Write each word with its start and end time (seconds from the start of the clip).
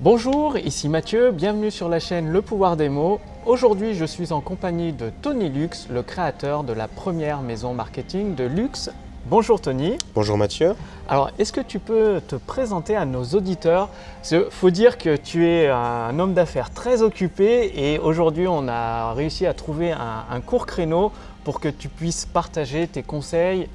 Bonjour, 0.00 0.56
ici 0.56 0.88
Mathieu, 0.88 1.32
bienvenue 1.32 1.72
sur 1.72 1.88
la 1.88 1.98
chaîne 1.98 2.28
Le 2.28 2.40
Pouvoir 2.40 2.76
des 2.76 2.88
mots. 2.88 3.18
Aujourd'hui, 3.46 3.94
je 3.94 4.04
suis 4.04 4.32
en 4.32 4.40
compagnie 4.40 4.92
de 4.92 5.10
Tony 5.22 5.48
Lux, 5.48 5.88
le 5.90 6.04
créateur 6.04 6.62
de 6.62 6.72
la 6.72 6.86
première 6.86 7.42
maison 7.42 7.74
marketing 7.74 8.36
de 8.36 8.44
luxe. 8.44 8.92
Bonjour 9.26 9.60
Tony. 9.60 9.98
Bonjour 10.14 10.38
Mathieu. 10.38 10.76
Alors, 11.08 11.32
est-ce 11.40 11.52
que 11.52 11.60
tu 11.60 11.80
peux 11.80 12.20
te 12.20 12.36
présenter 12.36 12.94
à 12.94 13.06
nos 13.06 13.24
auditeurs? 13.24 13.88
Il 14.30 14.44
faut 14.50 14.70
dire 14.70 14.98
que 14.98 15.16
tu 15.16 15.48
es 15.48 15.66
un 15.66 16.16
homme 16.20 16.32
d'affaires 16.32 16.70
très 16.70 17.02
occupé 17.02 17.72
et 17.74 17.98
aujourd'hui, 17.98 18.46
on 18.46 18.68
a 18.68 19.14
réussi 19.14 19.46
à 19.46 19.52
trouver 19.52 19.90
un, 19.90 20.24
un 20.30 20.40
court 20.40 20.66
créneau 20.66 21.10
pour 21.42 21.58
que 21.58 21.68
tu 21.68 21.88
puisses 21.88 22.24
partager 22.24 22.86
tes 22.86 23.02
conseils 23.02 23.68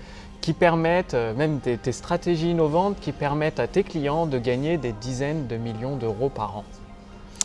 qui 0.44 0.52
permettent, 0.52 1.14
euh, 1.14 1.34
même 1.34 1.62
tes, 1.62 1.92
stratégies 1.94 2.52
innovantes 2.52 2.98
qui 3.00 3.14
permettent 3.14 3.62
à 3.62 3.68
tes 3.68 3.84
clients 3.84 4.26
de 4.26 4.38
gagner 4.38 4.78
des 4.78 4.92
dizaines 4.92 5.48
de 5.48 5.56
millions 5.56 5.96
d'euros 5.96 6.28
par 6.28 6.58
an. 6.58 6.66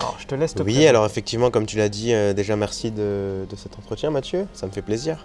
Alors, 0.01 0.17
je 0.19 0.27
te 0.27 0.35
laisse 0.35 0.53
te 0.53 0.65
Oui, 0.65 0.85
alors 0.85 1.07
effectivement, 1.07 1.53
comme 1.53 1.65
tu 1.65 1.77
l'as 1.77 1.89
dit, 1.89 2.13
euh, 2.13 2.33
déjà 2.33 2.57
merci 2.57 2.91
de, 2.91 3.47
cet 3.57 3.79
entretien, 3.79 4.11
Mathieu. 4.11 4.49
Ça 4.53 4.67
me 4.67 4.73
fait 4.73 4.83
plaisir. 4.83 5.25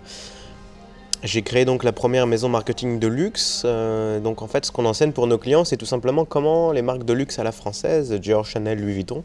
J'ai 1.24 1.42
créé 1.42 1.66
donc 1.66 1.84
la 1.84 1.94
première 1.94 2.28
maison 2.28 2.48
marketing 2.48 3.00
de 3.00 3.08
luxe. 3.08 3.64
Euh, 3.66 4.20
donc 4.20 4.44
en 4.44 4.48
fait, 4.48 4.66
ce 4.66 4.72
qu'on 4.72 4.86
enseigne 4.86 5.12
pour 5.12 5.26
nos 5.26 5.40
clients, 5.40 5.66
c'est 5.66 5.78
tout 5.78 5.88
simplement 5.88 6.26
comment 6.26 6.74
les 6.74 6.84
marques 6.84 7.06
de 7.06 7.14
luxe 7.14 7.40
à 7.40 7.44
la 7.44 7.52
française, 7.52 8.12
Dior, 8.14 8.46
Chanel, 8.46 8.80
Louis 8.80 8.94
Vuitton, 8.94 9.24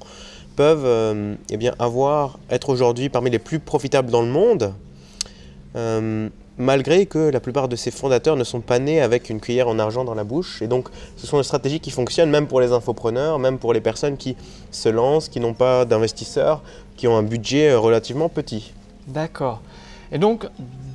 peuvent 0.57 1.37
eh 1.51 1.57
bien, 1.59 1.75
avoir, 1.79 2.39
être 2.49 2.71
aujourd'hui 2.71 3.11
parmi 3.11 3.29
les 3.29 3.39
plus 3.39 3.59
profitables 3.59 4.11
dans 4.11 4.23
le 4.23 4.29
monde 4.29 4.73
malgré 6.59 7.07
que 7.07 7.19
la 7.19 7.41
plupart 7.41 7.69
de 7.69 7.77
ces 7.77 7.91
fondateurs 7.91 8.37
ne 8.37 8.45
sont 8.45 8.61
pas 8.61 8.79
nés 8.79 9.01
avec 9.01 9.31
une 9.31 9.41
cuillère 9.41 9.69
en 9.69 9.79
argent 9.79 10.05
dans 10.05 10.15
la 10.15 10.25
bouche. 10.25 10.61
Et 10.61 10.67
donc, 10.67 10.89
ce 11.17 11.27
sont 11.27 11.39
des 11.39 11.45
stratégies 11.45 11.81
qui 11.81 11.91
fonctionnent 11.91 12.31
même 12.31 12.47
pour 12.47 12.61
les 12.61 12.73
infopreneurs, 12.73 13.39
même 13.39 13.59
pour 13.59 13.73
les 13.73 13.81
personnes 13.81 14.17
qui 14.17 14.37
se 14.71 14.89
lancent, 14.89 15.29
qui 15.29 15.41
n'ont 15.41 15.55
pas 15.55 15.85
d'investisseurs, 15.85 16.63
qui 16.97 17.07
ont 17.07 17.17
un 17.17 17.23
budget 17.23 17.71
euh, 17.71 17.79
relativement 17.79 18.29
petit. 18.29 18.73
D'accord. 19.07 19.63
Et 20.11 20.19
donc, 20.19 20.47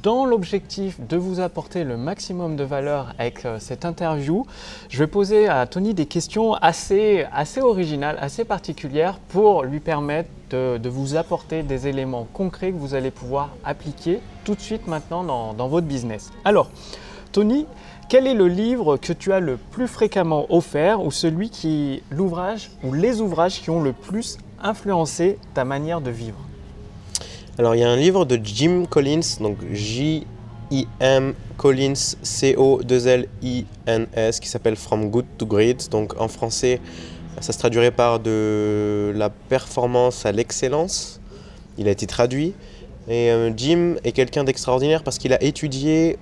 dans 0.04 0.26
l'objectif 0.26 1.00
de 1.00 1.16
vous 1.16 1.40
apporter 1.40 1.86
le 1.86 1.96
maximum 1.96 2.58
de 2.58 2.66
valeur 2.66 3.16
avec 3.18 3.46
euh, 3.46 3.58
cette 3.60 3.86
interview, 3.86 4.46
je 4.90 5.00
vais 5.00 5.08
poser 5.08 5.48
à 5.48 5.66
Tony 5.66 5.94
des 5.94 6.06
questions 6.06 6.54
assez, 6.56 7.26
originales, 7.62 8.18
assez 8.20 8.44
particulières 8.44 9.18
pour 9.30 9.64
lui 9.64 9.80
permettre 9.80 10.30
de, 10.50 10.90
vous 10.90 11.16
apporter 11.16 11.64
des 11.64 11.88
éléments 11.88 12.28
concrets 12.32 12.72
que 12.72 12.78
vous 12.78 12.94
allez 12.94 13.10
pouvoir 13.10 13.50
appliquer 13.64 14.20
tout 14.44 14.54
de 14.54 14.60
suite 14.60 14.88
maintenant 14.88 15.24
dans, 15.24 15.54
dans 15.54 15.68
votre 15.68 15.88
business. 15.88 16.32
Alors, 16.46 16.70
Tony, 17.32 17.66
quel 18.10 18.28
est 18.28 18.36
le 18.36 18.48
livre 18.48 18.98
que 18.98 19.14
tu 19.14 19.34
as 19.34 19.40
le 19.40 19.58
plus 19.58 19.88
fréquemment 19.88 20.46
offert 20.54 21.02
ou 21.02 21.10
celui 21.10 21.50
qui, 21.50 22.04
l'ouvrage 22.12 22.70
ou 22.84 22.94
les 22.94 23.22
ouvrages 23.22 23.62
qui 23.62 23.72
ont 23.72 23.82
le 23.82 23.94
plus 23.94 24.38
influencé 24.62 25.40
ta 25.56 25.66
manière 25.66 26.02
de 26.02 26.12
vivre? 26.12 26.38
Alors 27.60 27.76
il 27.76 27.82
y 27.82 27.84
a 27.84 27.90
un 27.90 27.98
livre 27.98 28.26
de 28.26 28.40
Jim 28.44 28.86
Collins, 28.90 29.38
donc 29.40 29.58
J-I-M 29.72 31.36
Collins 31.58 32.16
C-O-2-L-I-N-S, 32.24 32.80
qui 34.40 34.48
s'appelle 34.48 34.76
From 34.76 35.12
Good 35.12 35.26
to 35.38 35.46
Great. 35.46 35.92
Donc 35.92 36.20
en 36.20 36.28
français, 36.28 36.82
ça 37.42 37.54
se 37.54 37.60
traduirait 37.60 37.92
par 37.92 38.20
de 38.20 39.14
la 39.16 39.30
performance 39.30 40.26
à 40.26 40.32
l'excellence. 40.32 41.22
Il 41.78 41.88
a 41.88 41.92
été 41.92 42.08
traduit. 42.08 42.56
Et 43.08 43.30
euh, 43.30 43.52
Jim 43.56 43.98
est 44.04 44.14
quelqu'un 44.14 44.44
d'extraordinaire 44.44 45.04
parce 45.04 45.20
qu'il 45.20 45.32
a 45.34 45.44
étudié 45.44 46.18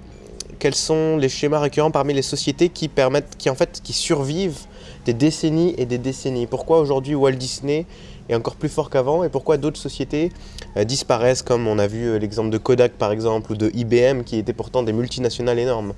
quels 0.60 0.76
sont 0.76 1.16
les 1.16 1.30
schémas 1.30 1.60
récurrents 1.60 1.92
parmi 1.92 2.14
les 2.14 2.22
sociétés 2.22 2.68
qui 2.68 2.90
permettent, 2.90 3.38
qui 3.38 3.50
en 3.50 3.56
fait, 3.56 3.80
qui 3.82 3.94
survivent 3.94 4.66
des 5.06 5.14
décennies 5.14 5.76
et 5.78 5.86
des 5.86 5.98
décennies. 5.98 6.46
Pourquoi 6.46 6.80
aujourd'hui 6.80 7.16
Walt 7.16 7.32
Disney 7.32 7.86
est 8.30 8.36
encore 8.36 8.56
plus 8.56 8.70
fort 8.70 8.90
qu'avant 8.90 9.24
et 9.24 9.30
pourquoi 9.30 9.58
d'autres 9.58 9.80
sociétés 9.80 10.32
euh, 10.78 10.84
disparaissent, 10.84 11.42
comme 11.42 11.68
on 11.68 11.80
a 11.80 11.88
vu 11.88 12.06
euh, 12.06 12.20
l'exemple 12.20 12.50
de 12.50 12.58
Kodak 12.58 12.94
par 12.94 13.12
exemple 13.12 13.52
ou 13.52 13.56
de 13.56 13.72
IBM 13.74 14.24
qui 14.24 14.38
étaient 14.38 14.54
pourtant 14.54 14.84
des 14.84 14.94
multinationales 14.94 15.60
énormes. 15.60 15.94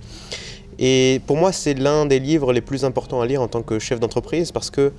Et 0.79 1.22
pour 1.28 1.38
moi, 1.38 1.51
c'est 1.51 1.75
l'un 1.75 2.06
des 2.06 2.19
livres 2.19 2.51
les 2.51 2.61
plus 2.61 2.84
importants 2.85 3.22
à 3.22 3.25
lire 3.25 3.41
en 3.41 3.47
tant 3.47 3.61
que 3.61 3.78
chef 3.79 4.00
d'entreprise 4.00 4.51
parce 4.51 4.69
que 4.69 4.91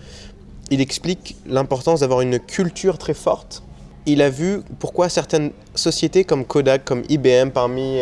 il 0.70 0.80
explique 0.80 1.36
l'importance 1.46 2.00
d'avoir 2.00 2.20
une 2.20 2.38
culture 2.38 2.96
très 2.96 3.14
forte. 3.14 3.62
Il 4.06 4.22
a 4.22 4.30
vu 4.30 4.60
pourquoi 4.78 5.08
certaines 5.08 5.50
sociétés 5.74 6.24
comme 6.24 6.44
Kodak, 6.44 6.84
comme 6.84 7.02
IBM, 7.08 7.50
parmi 7.50 7.98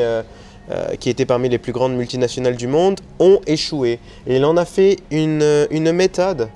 euh, 0.70 0.94
qui 1.00 1.10
étaient 1.10 1.26
parmi 1.26 1.48
les 1.48 1.58
plus 1.58 1.72
grandes 1.72 1.96
multinationales 1.96 2.56
du 2.56 2.68
monde, 2.68 3.00
ont 3.18 3.40
échoué. 3.46 3.98
Et 4.28 4.36
il 4.36 4.44
en 4.44 4.56
a 4.56 4.64
fait 4.64 4.98
une, 5.10 5.66
une 5.70 5.90
méthode 5.90 6.48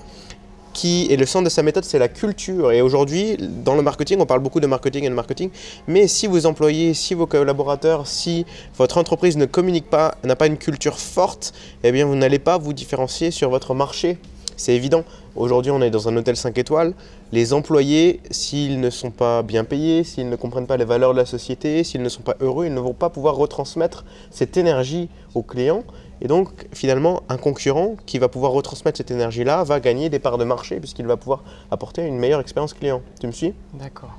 qui 0.77 1.11
est 1.11 1.15
le 1.15 1.25
centre 1.25 1.45
de 1.45 1.49
sa 1.49 1.63
méthode, 1.63 1.85
c'est 1.85 1.97
la 1.97 2.07
culture. 2.07 2.71
Et 2.71 2.83
aujourd'hui, 2.83 3.35
dans 3.39 3.73
le 3.73 3.81
marketing, 3.81 4.19
on 4.21 4.27
parle 4.27 4.41
beaucoup 4.41 4.59
de 4.59 4.67
marketing 4.67 5.05
et 5.05 5.09
de 5.09 5.15
marketing, 5.15 5.49
mais 5.87 6.07
si 6.07 6.27
vos 6.27 6.45
employés, 6.45 6.93
si 6.93 7.15
vos 7.15 7.25
collaborateurs, 7.25 8.05
si 8.05 8.45
votre 8.77 8.99
entreprise 8.99 9.37
ne 9.37 9.45
communique 9.45 9.89
pas, 9.89 10.13
n'a 10.23 10.35
pas 10.35 10.45
une 10.45 10.57
culture 10.57 10.99
forte, 10.99 11.55
eh 11.83 11.91
bien 11.91 12.05
vous 12.05 12.15
n'allez 12.15 12.37
pas 12.37 12.59
vous 12.59 12.73
différencier 12.73 13.31
sur 13.31 13.49
votre 13.49 13.73
marché. 13.73 14.19
C'est 14.55 14.75
évident. 14.75 15.03
Aujourd'hui, 15.35 15.71
on 15.71 15.81
est 15.81 15.89
dans 15.89 16.09
un 16.09 16.15
hôtel 16.15 16.35
5 16.35 16.55
étoiles. 16.59 16.93
Les 17.31 17.53
employés, 17.53 18.21
s'ils 18.29 18.79
ne 18.79 18.91
sont 18.91 19.11
pas 19.11 19.41
bien 19.41 19.63
payés, 19.63 20.03
s'ils 20.03 20.29
ne 20.29 20.35
comprennent 20.35 20.67
pas 20.67 20.77
les 20.77 20.85
valeurs 20.85 21.13
de 21.13 21.17
la 21.17 21.25
société, 21.25 21.83
s'ils 21.83 22.03
ne 22.03 22.09
sont 22.09 22.21
pas 22.21 22.35
heureux, 22.39 22.67
ils 22.67 22.73
ne 22.73 22.79
vont 22.79 22.93
pas 22.93 23.09
pouvoir 23.09 23.35
retransmettre 23.35 24.05
cette 24.29 24.57
énergie 24.57 25.09
aux 25.33 25.43
clients. 25.43 25.83
Et 26.21 26.27
donc, 26.27 26.49
finalement, 26.73 27.23
un 27.29 27.37
concurrent 27.37 27.95
qui 28.05 28.19
va 28.19 28.27
pouvoir 28.27 28.51
retransmettre 28.51 28.97
cette 28.97 29.11
énergie-là 29.11 29.63
va 29.63 29.79
gagner 29.79 30.09
des 30.09 30.19
parts 30.19 30.37
de 30.37 30.43
marché 30.43 30.79
puisqu'il 30.79 31.05
va 31.05 31.17
pouvoir 31.17 31.43
apporter 31.71 32.05
une 32.05 32.17
meilleure 32.17 32.39
expérience 32.39 32.73
client. 32.73 33.01
Tu 33.19 33.27
me 33.27 33.31
suis? 33.31 33.53
D'accord. 33.73 34.11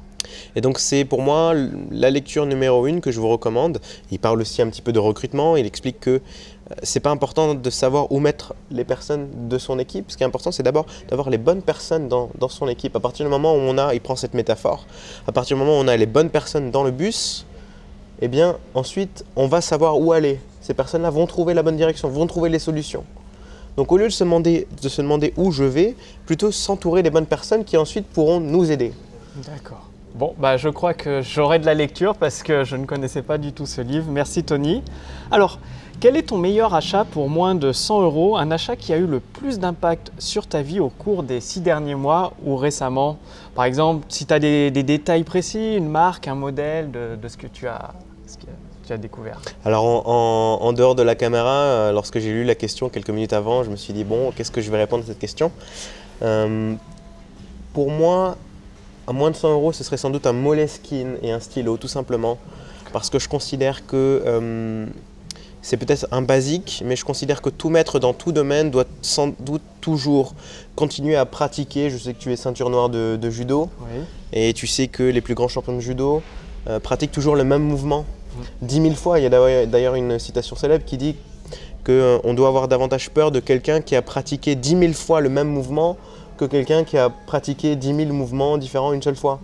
Et 0.56 0.60
donc, 0.60 0.78
c'est 0.78 1.04
pour 1.04 1.22
moi 1.22 1.54
la 1.90 2.10
lecture 2.10 2.46
numéro 2.46 2.86
une 2.86 3.00
que 3.00 3.10
je 3.10 3.20
vous 3.20 3.28
recommande. 3.28 3.80
Il 4.10 4.18
parle 4.18 4.40
aussi 4.40 4.62
un 4.62 4.68
petit 4.68 4.82
peu 4.82 4.92
de 4.92 4.98
recrutement. 4.98 5.56
Il 5.56 5.66
explique 5.66 6.00
que 6.00 6.10
euh, 6.10 6.74
c'est 6.82 7.00
pas 7.00 7.10
important 7.10 7.54
de 7.54 7.70
savoir 7.70 8.12
où 8.12 8.20
mettre 8.20 8.54
les 8.70 8.84
personnes 8.84 9.48
de 9.48 9.58
son 9.58 9.78
équipe. 9.78 10.10
Ce 10.10 10.16
qui 10.16 10.22
est 10.22 10.26
important, 10.26 10.52
c'est 10.52 10.62
d'abord 10.62 10.86
d'avoir 11.08 11.30
les 11.30 11.38
bonnes 11.38 11.62
personnes 11.62 12.08
dans, 12.08 12.30
dans, 12.38 12.48
son 12.48 12.68
équipe. 12.68 12.94
À 12.96 13.00
partir 13.00 13.24
du 13.24 13.30
moment 13.30 13.54
où 13.54 13.58
on 13.58 13.78
a, 13.78 13.94
il 13.94 14.00
prend 14.00 14.16
cette 14.16 14.34
métaphore, 14.34 14.86
à 15.26 15.32
partir 15.32 15.56
du 15.56 15.62
moment 15.62 15.78
où 15.78 15.82
on 15.82 15.88
a 15.88 15.96
les 15.96 16.06
bonnes 16.06 16.30
personnes 16.30 16.70
dans 16.70 16.84
le 16.84 16.90
bus, 16.90 17.46
eh 18.20 18.28
bien, 18.28 18.56
ensuite, 18.74 19.24
on 19.36 19.46
va 19.46 19.60
savoir 19.60 20.00
où 20.00 20.12
aller 20.12 20.40
ces 20.68 20.74
personnes-là 20.74 21.08
vont 21.08 21.26
trouver 21.26 21.54
la 21.54 21.62
bonne 21.62 21.78
direction, 21.78 22.10
vont 22.10 22.26
trouver 22.26 22.50
les 22.50 22.58
solutions. 22.58 23.02
Donc 23.78 23.90
au 23.90 23.96
lieu 23.96 24.04
de 24.04 24.12
se 24.12 24.22
demander, 24.22 24.68
de 24.82 24.88
se 24.90 25.00
demander 25.00 25.32
où 25.38 25.50
je 25.50 25.64
vais, 25.64 25.96
plutôt 26.26 26.52
s'entourer 26.52 27.02
des 27.02 27.08
bonnes 27.08 27.24
personnes 27.24 27.64
qui 27.64 27.78
ensuite 27.78 28.06
pourront 28.06 28.38
nous 28.38 28.70
aider. 28.70 28.92
D'accord. 29.46 29.88
Bon, 30.14 30.34
bah, 30.36 30.58
je 30.58 30.68
crois 30.68 30.92
que 30.92 31.22
j'aurai 31.22 31.58
de 31.58 31.64
la 31.64 31.72
lecture 31.72 32.16
parce 32.16 32.42
que 32.42 32.64
je 32.64 32.76
ne 32.76 32.84
connaissais 32.84 33.22
pas 33.22 33.38
du 33.38 33.54
tout 33.54 33.64
ce 33.64 33.80
livre. 33.80 34.10
Merci 34.10 34.44
Tony. 34.44 34.82
Alors, 35.30 35.58
quel 36.00 36.18
est 36.18 36.24
ton 36.24 36.36
meilleur 36.36 36.74
achat 36.74 37.06
pour 37.06 37.30
moins 37.30 37.54
de 37.54 37.72
100 37.72 38.02
euros? 38.02 38.36
Un 38.36 38.50
achat 38.50 38.76
qui 38.76 38.92
a 38.92 38.98
eu 38.98 39.06
le 39.06 39.20
plus 39.20 39.58
d'impact 39.58 40.12
sur 40.18 40.46
ta 40.46 40.60
vie 40.60 40.80
au 40.80 40.90
cours 40.90 41.22
des 41.22 41.40
six 41.40 41.62
derniers 41.62 41.94
mois 41.94 42.34
ou 42.44 42.56
récemment? 42.56 43.16
Par 43.54 43.64
exemple, 43.64 44.04
si 44.10 44.26
tu 44.26 44.34
as 44.34 44.38
des, 44.38 44.70
détails 44.70 45.24
précis, 45.24 45.76
une 45.76 45.88
marque, 45.88 46.28
un 46.28 46.34
modèle 46.34 46.90
de, 46.90 47.16
de 47.16 47.28
ce 47.28 47.38
que 47.38 47.46
tu 47.46 47.66
as, 47.66 47.94
découvert 48.96 49.40
Alors 49.64 50.08
en, 50.08 50.72
dehors 50.72 50.94
de 50.94 51.02
la 51.02 51.14
caméra, 51.14 51.50
euh, 51.50 51.92
lorsque 51.92 52.18
j'ai 52.18 52.32
lu 52.32 52.44
la 52.44 52.54
question 52.54 52.88
quelques 52.88 53.10
minutes 53.10 53.32
avant, 53.32 53.64
je 53.64 53.70
me 53.70 53.76
suis 53.76 53.92
dit 53.92 54.04
bon, 54.04 54.32
qu'est-ce 54.32 54.50
que 54.50 54.60
je 54.60 54.70
vais 54.70 54.78
répondre 54.78 55.04
à 55.04 55.06
cette 55.06 55.18
question 55.18 55.52
euh, 56.22 56.74
Pour 57.74 57.90
moi, 57.90 58.36
à 59.06 59.12
moins 59.12 59.30
de 59.30 59.36
100 59.36 59.52
euros, 59.52 59.72
ce 59.72 59.84
serait 59.84 59.96
sans 59.96 60.10
doute 60.10 60.26
un 60.26 60.32
Moleskine 60.32 61.16
et 61.22 61.32
un 61.32 61.40
stylo, 61.40 61.76
tout 61.76 61.88
simplement, 61.88 62.38
parce 62.92 63.10
que 63.10 63.18
je 63.18 63.28
considère 63.28 63.86
que 63.86 64.22
euh, 64.24 64.86
c'est 65.60 65.76
peut-être 65.76 66.06
un 66.10 66.22
basique, 66.22 66.82
mais 66.86 66.96
je 66.96 67.04
considère 67.04 67.42
que 67.42 67.50
tout 67.50 67.68
maître 67.68 67.98
dans 67.98 68.14
tout 68.14 68.32
domaine 68.32 68.70
doit 68.70 68.86
sans 69.02 69.34
doute 69.40 69.62
toujours 69.80 70.34
continuer 70.76 71.16
à 71.16 71.26
pratiquer. 71.26 71.90
Je 71.90 71.98
sais 71.98 72.14
que 72.14 72.18
tu 72.18 72.32
es 72.32 72.36
ceinture 72.36 72.70
noire 72.70 72.88
de, 72.88 73.30
judo, 73.30 73.68
et 74.32 74.54
tu 74.54 74.66
sais 74.66 74.88
que 74.88 75.02
les 75.02 75.20
plus 75.20 75.34
grands 75.34 75.48
champions 75.48 75.74
de 75.74 75.80
judo 75.80 76.22
pratiquent 76.82 77.12
toujours 77.12 77.34
le 77.34 77.44
même 77.44 77.62
mouvement 77.62 78.04
dix 78.62 78.80
mille 78.80 78.96
fois. 78.96 79.18
Il 79.18 79.22
y 79.22 79.26
a 79.26 79.66
d'ailleurs 79.66 79.94
une 79.94 80.18
citation 80.18 80.56
célèbre 80.56 80.84
qui 80.84 80.96
dit 80.96 81.16
qu'on 81.84 81.92
euh, 81.92 82.34
doit 82.34 82.48
avoir 82.48 82.68
davantage 82.68 83.10
peur 83.10 83.30
de 83.30 83.40
quelqu'un 83.40 83.80
qui 83.80 83.96
a 83.96 84.02
pratiqué 84.02 84.54
dix 84.54 84.74
mille 84.74 84.94
fois 84.94 85.20
le 85.20 85.28
même 85.28 85.48
mouvement 85.48 85.96
que 86.36 86.44
quelqu'un 86.44 86.84
qui 86.84 86.96
a 86.98 87.10
pratiqué 87.10 87.76
dix 87.76 87.92
mille 87.92 88.12
mouvements 88.12 88.58
différents 88.58 88.92
une 88.92 89.02
seule 89.02 89.16
fois. 89.16 89.40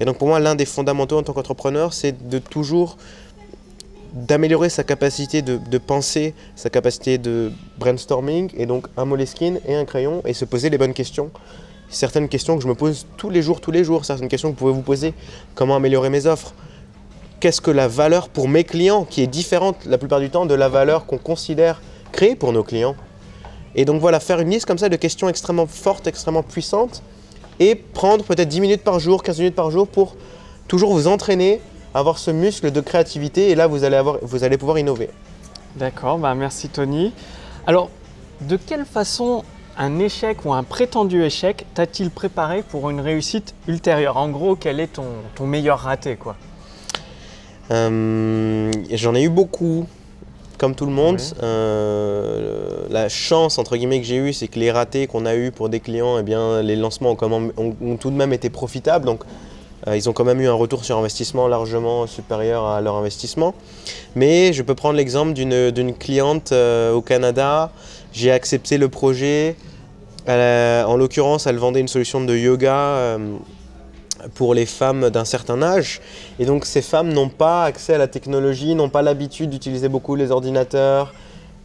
Et 0.00 0.04
donc 0.04 0.18
pour 0.18 0.28
moi, 0.28 0.40
l'un 0.40 0.54
des 0.54 0.64
fondamentaux 0.64 1.18
en 1.18 1.22
tant 1.22 1.32
qu'entrepreneur, 1.32 1.92
c'est 1.92 2.28
de 2.28 2.38
toujours 2.38 2.96
d'améliorer 4.12 4.68
sa 4.68 4.84
capacité 4.84 5.40
de, 5.40 5.78
penser, 5.78 6.34
sa 6.54 6.68
capacité 6.68 7.16
de 7.18 7.50
brainstorming, 7.78 8.50
et 8.56 8.66
donc 8.66 8.86
un 8.96 9.04
moleskine 9.04 9.58
et 9.66 9.74
un 9.74 9.84
crayon, 9.84 10.22
et 10.26 10.34
se 10.34 10.44
poser 10.44 10.68
les 10.68 10.78
bonnes 10.78 10.92
questions. 10.92 11.30
Certaines 11.88 12.28
questions 12.28 12.56
que 12.56 12.62
je 12.62 12.68
me 12.68 12.74
pose 12.74 13.06
tous 13.16 13.30
les 13.30 13.42
jours, 13.42 13.60
tous 13.60 13.70
les 13.70 13.84
jours, 13.84 14.04
certaines 14.04 14.28
questions 14.28 14.48
que 14.50 14.54
vous 14.54 14.58
pouvez 14.58 14.72
vous 14.72 14.82
poser, 14.82 15.14
comment 15.54 15.76
améliorer 15.76 16.10
mes 16.10 16.26
offres, 16.26 16.54
qu'est-ce 17.42 17.60
que 17.60 17.72
la 17.72 17.88
valeur 17.88 18.28
pour 18.28 18.48
mes 18.48 18.62
clients, 18.62 19.04
qui 19.04 19.20
est 19.20 19.26
différente 19.26 19.84
la 19.86 19.98
plupart 19.98 20.20
du 20.20 20.30
temps 20.30 20.46
de 20.46 20.54
la 20.54 20.68
valeur 20.68 21.06
qu'on 21.06 21.18
considère 21.18 21.82
créée 22.12 22.36
pour 22.36 22.52
nos 22.52 22.62
clients. 22.62 22.94
Et 23.74 23.84
donc 23.84 24.00
voilà, 24.00 24.20
faire 24.20 24.38
une 24.38 24.50
liste 24.50 24.64
comme 24.64 24.78
ça 24.78 24.88
de 24.88 24.94
questions 24.94 25.28
extrêmement 25.28 25.66
fortes, 25.66 26.06
extrêmement 26.06 26.44
puissantes, 26.44 27.02
et 27.58 27.74
prendre 27.74 28.24
peut-être 28.24 28.48
10 28.48 28.60
minutes 28.60 28.84
par 28.84 29.00
jour, 29.00 29.24
15 29.24 29.38
minutes 29.40 29.56
par 29.56 29.72
jour 29.72 29.88
pour 29.88 30.14
toujours 30.68 30.92
vous 30.92 31.08
entraîner, 31.08 31.60
avoir 31.94 32.18
ce 32.18 32.30
muscle 32.30 32.70
de 32.70 32.80
créativité 32.80 33.50
et 33.50 33.56
là 33.56 33.66
vous 33.66 33.82
allez, 33.82 34.56
pouvoir 34.56 34.78
innover. 34.78 35.10
D'accord, 35.74 36.18
bah 36.18 36.36
merci 36.36 36.68
Tony. 36.68 37.12
Alors, 37.66 37.90
de 38.42 38.56
quelle 38.56 38.84
façon 38.84 39.42
un 39.76 39.98
échec 39.98 40.44
ou 40.44 40.52
un 40.52 40.62
prétendu 40.62 41.24
échec 41.24 41.66
t'a-t-il 41.74 42.10
préparé 42.10 42.62
pour 42.62 42.88
une 42.88 43.00
réussite 43.00 43.56
ultérieure? 43.66 44.16
En 44.16 44.28
gros, 44.28 44.54
quel 44.54 44.78
est 44.78 44.92
ton, 44.92 45.46
meilleur 45.46 45.80
raté 45.80 46.16
J'en 47.72 49.14
ai 49.14 49.22
eu 49.22 49.28
beaucoup, 49.28 49.86
comme 50.58 50.74
tout 50.74 50.86
le 50.86 50.92
monde. 50.92 51.16
Oui. 51.20 51.38
Euh, 51.42 52.86
la 52.90 53.08
chance, 53.08 53.58
entre 53.58 53.76
guillemets, 53.76 54.00
que 54.00 54.06
j'ai 54.06 54.16
eue, 54.16 54.32
c'est 54.32 54.48
que 54.48 54.58
les 54.58 54.70
ratés 54.70 55.06
qu'on 55.06 55.26
a 55.26 55.34
eus 55.34 55.50
pour 55.50 55.68
des 55.68 55.80
clients, 55.80 56.18
eh 56.18 56.22
bien, 56.22 56.62
les 56.62 56.76
lancements 56.76 57.10
ont, 57.12 57.16
quand 57.16 57.28
même- 57.28 57.52
ont- 57.56 57.74
ont 57.84 57.96
tout 57.96 58.10
de 58.10 58.16
même 58.16 58.32
été 58.32 58.50
profitables. 58.50 59.04
Donc, 59.06 59.22
euh, 59.88 59.96
ils 59.96 60.08
ont 60.08 60.12
quand 60.12 60.24
même 60.24 60.40
eu 60.40 60.46
un 60.48 60.52
retour 60.52 60.84
sur 60.84 60.96
investissement 60.98 61.48
largement 61.48 62.06
supérieur 62.06 62.66
à 62.66 62.80
leur 62.80 62.96
investissement. 62.96 63.54
Mais 64.14 64.52
je 64.52 64.62
peux 64.62 64.74
prendre 64.74 64.96
l'exemple 64.96 65.32
d'une 65.32 65.94
cliente 65.94 66.52
euh, 66.52 66.92
au 66.92 67.00
Canada. 67.00 67.72
J'ai 68.12 68.30
accepté 68.30 68.78
le 68.78 68.88
projet. 68.88 69.56
En 70.28 70.96
l'occurrence, 70.96 71.46
elle 71.48 71.56
vendait 71.56 71.80
une 71.80 71.88
solution 71.88 72.22
de 72.24 72.36
yoga 72.36 72.76
euh, 72.76 73.18
pour 74.34 74.54
les 74.54 74.66
femmes 74.66 75.10
d'un 75.10 75.24
certain 75.24 75.62
âge. 75.62 76.00
Et 76.38 76.44
donc 76.44 76.64
ces 76.64 76.82
femmes 76.82 77.12
n'ont 77.12 77.28
pas 77.28 77.64
accès 77.64 77.94
à 77.94 77.98
la 77.98 78.08
technologie, 78.08 78.74
n'ont 78.74 78.88
pas 78.88 79.02
l'habitude 79.02 79.50
d'utiliser 79.50 79.88
beaucoup 79.88 80.14
les 80.14 80.30
ordinateurs. 80.30 81.12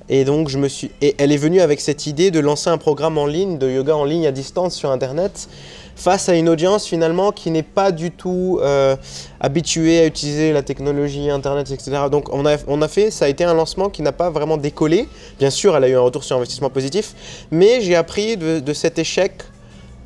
Et 0.10 0.24
donc 0.24 0.48
je 0.48 0.58
me 0.58 0.68
suis 0.68 0.92
et 1.02 1.16
elle 1.18 1.32
est 1.32 1.38
venue 1.38 1.60
avec 1.60 1.82
cette 1.82 2.08
idée 2.08 2.32
de 2.32 2.40
lancer 2.40 2.70
un 2.70 2.78
programme 2.78 3.18
en 3.18 3.26
ligne 3.26 3.58
de 3.58 3.70
yoga 3.70 3.96
en 3.96 4.06
ligne 4.06 4.26
à 4.26 4.32
distance 4.32 4.74
sur 4.74 4.90
internet 4.90 5.50
face 5.98 6.30
à 6.30 6.36
une 6.36 6.48
audience 6.48 6.86
finalement 6.86 7.32
qui 7.34 7.52
n'est 7.52 7.64
pas 7.64 7.92
du 7.92 8.12
tout 8.12 8.60
euh, 8.62 8.96
habituée 9.42 10.00
à 10.00 10.06
utiliser 10.06 10.54
la 10.54 10.62
technologie 10.62 11.30
internet 11.30 11.70
etc. 11.72 12.04
Donc 12.10 12.34
on 12.34 12.46
a, 12.46 12.56
on 12.68 12.82
a 12.82 12.88
fait 12.88 13.12
ça 13.12 13.26
a 13.26 13.28
été 13.28 13.44
un 13.44 13.54
lancement 13.54 13.90
qui 13.90 14.02
n'a 14.02 14.14
pas 14.14 14.30
vraiment 14.30 14.56
décollé. 14.56 15.10
Bien 15.40 15.50
sûr, 15.50 15.76
elle 15.76 15.84
a 15.84 15.90
eu 15.90 15.96
un 15.96 16.02
retour 16.02 16.24
sur 16.24 16.38
investissement 16.38 16.70
positif, 16.70 17.48
mais 17.52 17.82
j'ai 17.82 17.96
appris 17.96 18.38
de, 18.38 18.60
de 18.60 18.74
cet 18.74 19.00
échec 19.00 19.44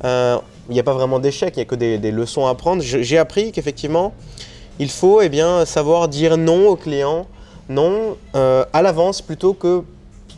euh, 0.04 0.38
il 0.68 0.74
n'y 0.74 0.80
a 0.80 0.82
pas 0.82 0.94
vraiment 0.94 1.18
d'échec, 1.18 1.54
il 1.56 1.58
n'y 1.58 1.62
a 1.62 1.66
que 1.66 1.74
des, 1.74 1.98
des 1.98 2.10
leçons 2.10 2.46
à 2.46 2.50
apprendre. 2.50 2.82
Je- 2.82 3.02
J'ai 3.02 3.18
appris 3.18 3.52
qu'effectivement, 3.52 4.12
il 4.78 4.90
faut 4.90 5.20
eh 5.20 5.28
bien, 5.28 5.64
savoir 5.64 6.08
dire 6.08 6.36
non 6.36 6.68
au 6.68 6.76
client, 6.76 7.26
non 7.68 8.16
euh, 8.34 8.64
à 8.72 8.82
l'avance 8.82 9.22
plutôt 9.22 9.54
que 9.54 9.82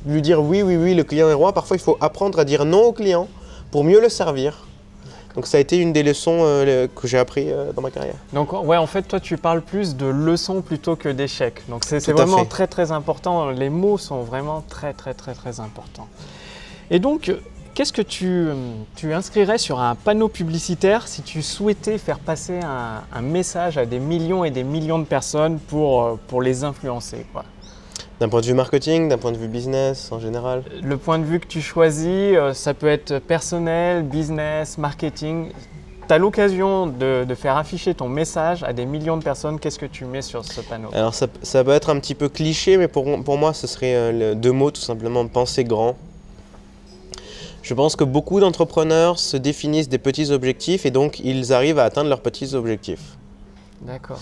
lui 0.06 0.23
dire 0.23 0.43
oui, 0.43 0.62
oui, 0.62 0.76
oui, 0.76 0.94
le 0.94 1.05
client 1.05 1.29
est 1.29 1.35
roi. 1.35 1.53
Parfois, 1.53 1.76
il 1.76 1.81
faut 1.81 1.97
apprendre 2.00 2.38
à 2.38 2.44
dire 2.44 2.65
non 2.65 2.85
au 2.85 2.93
client 2.93 3.29
pour 3.71 3.85
mieux 3.85 4.00
le 4.00 4.09
servir. 4.09 4.67
Donc 5.35 5.49
ça 5.49 5.56
a 5.56 5.61
été 5.61 5.79
une 5.79 5.93
des 5.93 6.05
leçons 6.05 6.38
euh, 6.43 6.87
que 6.94 7.09
j'ai 7.09 7.19
appris 7.19 7.50
euh, 7.50 7.73
dans 7.73 7.82
ma 7.82 7.91
carrière. 7.91 8.15
Donc 8.32 8.53
ouais, 8.53 8.77
en 8.77 8.87
fait, 8.87 9.03
toi, 9.03 9.19
tu 9.19 9.37
parles 9.37 9.62
plus 9.62 9.97
de 9.97 10.06
leçons 10.06 10.62
plutôt 10.62 10.94
que 10.94 11.09
d'échecs. 11.09 11.62
Donc 11.69 11.85
c'est 11.85 12.06
vraiment 12.12 12.38
fait. 12.38 12.44
très 12.47 12.67
très 12.69 12.93
important. 12.93 13.50
Les 13.50 13.69
mots 13.69 13.99
sont 13.99 14.23
vraiment 14.23 14.62
très 14.69 14.93
très 14.93 15.12
très 15.12 15.35
très 15.35 15.59
importants. 15.59 16.06
Et 16.91 17.00
donc, 17.00 17.32
qu'est-ce 17.75 17.93
que 17.93 18.03
tu, 18.03 18.49
tu 18.97 19.12
inscrirais 19.12 19.59
sur 19.59 19.81
un 19.81 19.94
panneau 19.94 20.29
publicitaire 20.29 21.09
si 21.09 21.23
tu 21.23 21.43
souhaitais 21.43 21.99
faire 21.99 22.21
passer 22.21 22.61
un, 22.61 23.03
un 23.12 23.21
message 23.21 23.76
à 23.76 23.85
des 23.85 23.99
millions 23.99 24.44
et 24.44 24.50
des 24.50 24.62
millions 24.62 24.99
de 24.99 25.05
personnes 25.05 25.59
pour, 25.59 26.03
euh, 26.03 26.19
pour 26.29 26.41
les 26.41 26.65
influencer 26.65 27.26
quoi? 27.32 27.44
D'un 28.21 28.29
point 28.29 28.41
de 28.41 28.47
vue 28.47 28.55
marketing, 28.55 29.09
d'un 29.09 29.19
point 29.19 29.32
de 29.32 29.37
vue 29.37 29.49
business 29.49 30.12
en 30.12 30.21
général? 30.21 30.62
Le 30.82 30.97
point 30.97 31.19
de 31.19 31.25
vue 31.25 31.41
que 31.41 31.49
tu 31.49 31.61
choisis, 31.61 32.06
euh, 32.06 32.55
ça 32.55 32.73
peut 32.73 32.87
être 32.87 33.19
personnel, 33.19 34.05
business, 34.05 34.79
marketing. 34.79 35.49
Tu 36.06 36.15
as 36.15 36.19
l'occasion 36.19 36.87
de, 36.87 37.25
de 37.25 37.35
faire 37.35 37.56
afficher 37.56 37.94
ton 37.94 38.09
message 38.09 38.62
à 38.62 38.73
des 38.73 38.87
millions 38.87 39.17
de 39.17 39.25
personnes. 39.25 39.59
Qu'est-ce 39.59 39.79
que 39.79 39.87
tu 39.87 40.05
mets 40.05 40.23
sur 40.23 40.44
ce 40.44 40.61
panneau? 40.61 40.91
Alors 40.93 41.15
ça, 41.15 41.27
ça 41.43 41.65
peut 41.65 41.73
être 41.73 41.91
un 41.91 41.99
petit 41.99 42.15
peu 42.15 42.29
cliché, 42.29 42.77
mais 42.77 42.87
pour, 42.88 43.05
pour 43.25 43.37
moi, 43.37 43.53
ce 43.53 43.67
serait 43.67 43.94
euh, 43.94 44.35
deux 44.35 44.53
mots 44.53 44.70
tout 44.70 44.82
simplement, 44.82 45.27
penser 45.27 45.65
grand. 45.65 45.97
Je 47.64 47.72
pense 47.72 47.96
que 47.96 48.05
beaucoup 48.05 48.40
d'entrepreneurs 48.40 49.19
se 49.19 49.38
définissent 49.38 49.88
des 49.88 49.96
petits 49.99 50.31
objectifs 50.31 50.84
et 50.84 50.90
donc 50.90 51.19
ils 51.20 51.55
arrivent 51.55 51.78
à 51.78 51.84
atteindre 51.84 52.11
leurs 52.11 52.20
petits 52.20 52.55
objectifs. 52.55 53.16
D'accord. 53.81 54.20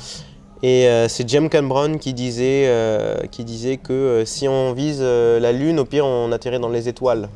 Et 0.62 0.86
euh, 0.86 1.08
c'est 1.08 1.28
James 1.28 1.48
Cameron 1.48 1.98
qui 1.98 2.14
disait, 2.14 2.66
euh, 2.68 3.16
qui 3.32 3.42
disait 3.44 3.78
que 3.78 3.92
euh, 3.92 4.24
si 4.24 4.46
on 4.46 4.72
vise 4.72 5.02
la 5.02 5.50
Lune, 5.50 5.80
au 5.80 5.84
pire 5.84 6.06
on 6.06 6.30
atterrit 6.30 6.60
dans 6.60 6.68
les 6.68 6.88
étoiles. 6.88 7.28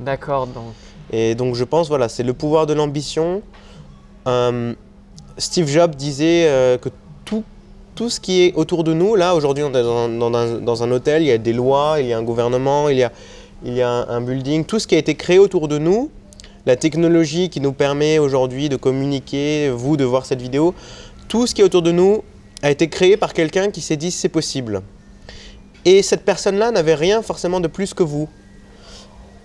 D'accord, 0.00 0.48
donc. 0.48 0.74
Et 1.12 1.36
donc 1.36 1.54
je 1.54 1.62
pense, 1.62 1.86
voilà, 1.88 2.08
c'est 2.08 2.24
le 2.24 2.34
pouvoir 2.34 2.66
de 2.66 2.74
l'ambition. 2.74 3.40
Steve 5.38 5.68
Jobs 5.68 5.94
disait 5.94 6.78
que 6.82 6.88
tout, 7.24 7.44
tout 7.94 8.10
ce 8.10 8.18
qui 8.18 8.42
est 8.42 8.54
autour 8.56 8.82
de 8.82 8.92
nous, 8.92 9.14
là 9.14 9.36
aujourd'hui 9.36 9.62
on 9.62 9.68
est 9.70 9.82
dans 9.82 10.34
un- 10.34 10.58
dans 10.60 10.82
un 10.82 10.90
hôtel, 10.90 11.22
il 11.22 11.28
y 11.28 11.32
a 11.32 11.38
des 11.38 11.52
lois, 11.52 11.98
il 12.00 12.08
y 12.08 12.12
a 12.12 12.18
un 12.18 12.22
gouvernement, 12.24 12.88
il 12.90 12.98
y 12.98 13.04
a, 13.04 13.12
il 13.64 13.74
y 13.74 13.82
a 13.82 13.90
un, 13.90 14.20
building, 14.20 14.64
tout 14.64 14.78
ce 14.78 14.86
qui 14.86 14.94
a 14.94 14.98
été 14.98 15.14
créé 15.14 15.38
autour 15.38 15.68
de 15.68 15.78
nous, 15.78 16.10
la 16.66 16.76
technologie 16.76 17.48
qui 17.48 17.60
nous 17.60 17.72
permet 17.72 18.18
aujourd'hui 18.18 18.68
de 18.68 18.76
communiquer, 18.76 19.70
vous 19.70 19.96
de 19.96 20.04
voir 20.04 20.26
cette 20.26 20.40
vidéo, 20.40 20.74
tout 21.28 21.46
ce 21.46 21.54
qui 21.54 21.62
est 21.62 21.64
autour 21.64 21.82
de 21.82 21.90
nous 21.90 22.22
a 22.62 22.70
été 22.70 22.88
créé 22.88 23.16
par 23.16 23.32
quelqu'un 23.32 23.70
qui 23.70 23.80
s'est 23.80 23.96
dit 23.96 24.10
c'est 24.10 24.28
possible. 24.28 24.82
Et 25.84 26.02
cette 26.02 26.24
personne-là 26.24 26.70
n'avait 26.70 26.94
rien 26.94 27.22
forcément 27.22 27.60
de 27.60 27.68
plus 27.68 27.94
que 27.94 28.02
vous. 28.02 28.28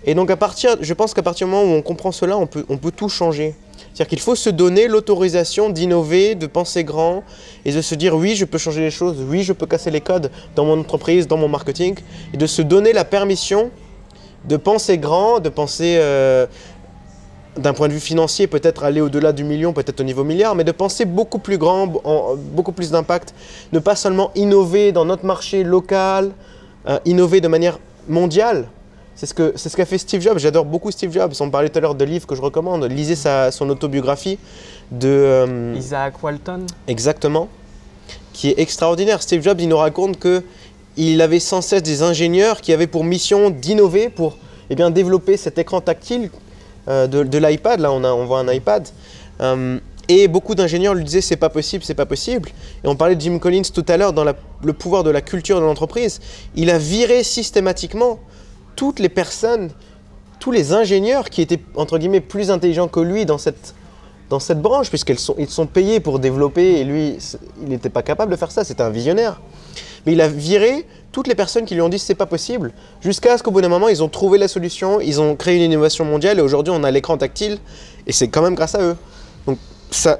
Et 0.04 0.14
donc 0.14 0.30
à 0.30 0.36
partir, 0.36 0.76
je 0.80 0.94
pense 0.94 1.14
qu'à 1.14 1.22
partir 1.22 1.46
du 1.46 1.52
moment 1.52 1.64
où 1.72 1.74
on 1.74 1.82
comprend 1.82 2.12
cela, 2.12 2.36
on 2.36 2.46
peut, 2.46 2.64
on 2.68 2.76
peut 2.76 2.90
tout 2.90 3.08
changer. 3.08 3.54
C'est-à-dire 3.94 4.08
qu'il 4.08 4.20
faut 4.20 4.34
se 4.34 4.50
donner 4.50 4.86
l'autorisation 4.86 5.70
d'innover, 5.70 6.34
de 6.34 6.46
penser 6.46 6.84
grand 6.84 7.24
et 7.64 7.72
de 7.72 7.80
se 7.80 7.94
dire 7.94 8.14
oui, 8.14 8.34
je 8.34 8.44
peux 8.44 8.58
changer 8.58 8.80
les 8.80 8.90
choses, 8.90 9.16
oui, 9.28 9.42
je 9.42 9.52
peux 9.52 9.66
casser 9.66 9.90
les 9.90 10.00
codes 10.00 10.30
dans 10.54 10.64
mon 10.64 10.78
entreprise, 10.78 11.26
dans 11.26 11.36
mon 11.36 11.48
marketing, 11.48 11.96
et 12.32 12.36
de 12.36 12.46
se 12.46 12.60
donner 12.60 12.92
la 12.92 13.04
permission 13.04 13.70
de 14.48 14.56
penser 14.56 14.98
grand, 14.98 15.40
de 15.40 15.48
penser 15.48 15.96
euh, 15.98 16.46
d'un 17.56 17.72
point 17.72 17.88
de 17.88 17.92
vue 17.92 18.00
financier, 18.00 18.46
peut-être 18.46 18.82
aller 18.84 19.00
au-delà 19.00 19.32
du 19.32 19.44
million, 19.44 19.72
peut-être 19.72 20.00
au 20.00 20.04
niveau 20.04 20.24
milliard, 20.24 20.54
mais 20.54 20.64
de 20.64 20.72
penser 20.72 21.04
beaucoup 21.04 21.38
plus 21.38 21.56
grand, 21.58 21.92
en- 22.04 22.34
beaucoup 22.36 22.72
plus 22.72 22.90
d'impact, 22.90 23.32
ne 23.72 23.78
pas 23.78 23.94
seulement 23.96 24.30
innover 24.34 24.92
dans 24.92 25.04
notre 25.04 25.24
marché 25.24 25.62
local, 25.62 26.32
euh, 26.88 26.98
innover 27.04 27.40
de 27.40 27.48
manière 27.48 27.78
mondiale. 28.08 28.66
C'est 29.16 29.26
ce 29.26 29.34
que 29.34 29.52
c'est 29.54 29.68
ce 29.68 29.76
qu'a 29.76 29.86
fait 29.86 29.96
Steve 29.98 30.20
Jobs. 30.20 30.38
J'adore 30.38 30.64
beaucoup 30.64 30.90
Steve 30.90 31.12
Jobs. 31.12 31.32
On 31.38 31.48
parlait 31.48 31.68
tout 31.68 31.78
à 31.78 31.80
l'heure 31.80 31.94
de 31.94 32.04
livres 32.04 32.26
que 32.26 32.34
je 32.34 32.42
recommande. 32.42 32.82
Lisez 32.90 33.14
sa, 33.14 33.52
son 33.52 33.70
autobiographie 33.70 34.38
de 34.90 35.06
euh, 35.08 35.74
Isaac 35.78 36.20
Walton 36.20 36.66
exactement, 36.88 37.48
qui 38.32 38.50
est 38.50 38.58
extraordinaire. 38.58 39.22
Steve 39.22 39.40
Jobs, 39.40 39.60
il 39.60 39.68
nous 39.68 39.76
raconte 39.76 40.18
que 40.18 40.42
il 40.96 41.20
avait 41.20 41.40
sans 41.40 41.60
cesse 41.60 41.82
des 41.82 42.02
ingénieurs 42.02 42.60
qui 42.60 42.72
avaient 42.72 42.86
pour 42.86 43.04
mission 43.04 43.50
d'innover 43.50 44.08
pour 44.08 44.38
eh 44.70 44.74
bien, 44.74 44.90
développer 44.90 45.36
cet 45.36 45.58
écran 45.58 45.80
tactile 45.80 46.30
euh, 46.88 47.06
de, 47.06 47.38
l'iPad. 47.38 47.80
Là, 47.80 47.92
on, 47.92 48.04
a, 48.04 48.12
on 48.12 48.26
voit 48.26 48.40
un 48.40 48.52
iPad. 48.52 48.86
Euh, 49.40 49.78
et 50.08 50.28
beaucoup 50.28 50.54
d'ingénieurs 50.54 50.94
lui 50.94 51.04
disaient 51.04 51.20
c'est 51.20 51.36
pas 51.36 51.48
possible, 51.48 51.82
c'est 51.84 51.94
pas 51.94 52.06
possible. 52.06 52.50
Et 52.84 52.88
on 52.88 52.96
parlait 52.96 53.16
de 53.16 53.20
Jim 53.20 53.38
Collins 53.38 53.62
tout 53.72 53.84
à 53.88 53.96
l'heure 53.96 54.12
dans 54.12 54.24
le 54.24 54.72
pouvoir 54.72 55.02
de 55.02 55.10
la 55.10 55.22
culture 55.22 55.60
de 55.60 55.64
l'entreprise. 55.64 56.20
Il 56.54 56.70
a 56.70 56.78
viré 56.78 57.24
systématiquement 57.24 58.18
toutes 58.76 58.98
les 58.98 59.08
personnes, 59.08 59.70
tous 60.40 60.50
les 60.50 60.72
ingénieurs 60.72 61.30
qui 61.30 61.40
étaient 61.40 61.60
entre 61.74 61.98
guillemets 61.98 62.20
plus 62.20 62.50
intelligents 62.50 62.88
que 62.88 63.00
lui 63.00 63.24
dans 63.24 63.38
cette, 63.38 63.74
dans 64.28 64.40
cette 64.40 64.60
branche, 64.60 64.90
puisqu'ils 64.90 65.18
sont, 65.18 65.34
ils 65.38 65.48
sont 65.48 65.66
payés 65.66 66.00
pour 66.00 66.18
développer 66.18 66.80
et 66.80 66.84
lui, 66.84 67.16
il 67.62 67.68
n'était 67.68 67.88
pas 67.88 68.02
capable 68.02 68.30
de 68.30 68.36
faire 68.36 68.50
ça, 68.50 68.62
c'était 68.62 68.82
un 68.82 68.90
visionnaire. 68.90 69.40
Mais 70.06 70.12
il 70.12 70.20
a 70.20 70.28
viré 70.28 70.86
toutes 71.12 71.28
les 71.28 71.34
personnes 71.34 71.64
qui 71.64 71.74
lui 71.74 71.80
ont 71.80 71.88
dit 71.88 71.98
c'est 71.98 72.14
pas 72.14 72.26
possible, 72.26 72.72
jusqu'à 73.00 73.38
ce 73.38 73.42
qu'au 73.42 73.50
bout 73.50 73.60
d'un 73.60 73.68
moment, 73.68 73.88
ils 73.88 74.02
ont 74.02 74.08
trouvé 74.08 74.36
la 74.38 74.48
solution, 74.48 75.00
ils 75.00 75.20
ont 75.20 75.36
créé 75.36 75.56
une 75.56 75.62
innovation 75.70 76.04
mondiale 76.04 76.38
et 76.38 76.42
aujourd'hui 76.42 76.72
on 76.76 76.82
a 76.82 76.90
l'écran 76.90 77.16
tactile 77.16 77.58
et 78.06 78.12
c'est 78.12 78.28
quand 78.28 78.42
même 78.42 78.54
grâce 78.54 78.74
à 78.74 78.82
eux. 78.82 78.96
Donc, 79.46 79.58
ça, 79.90 80.18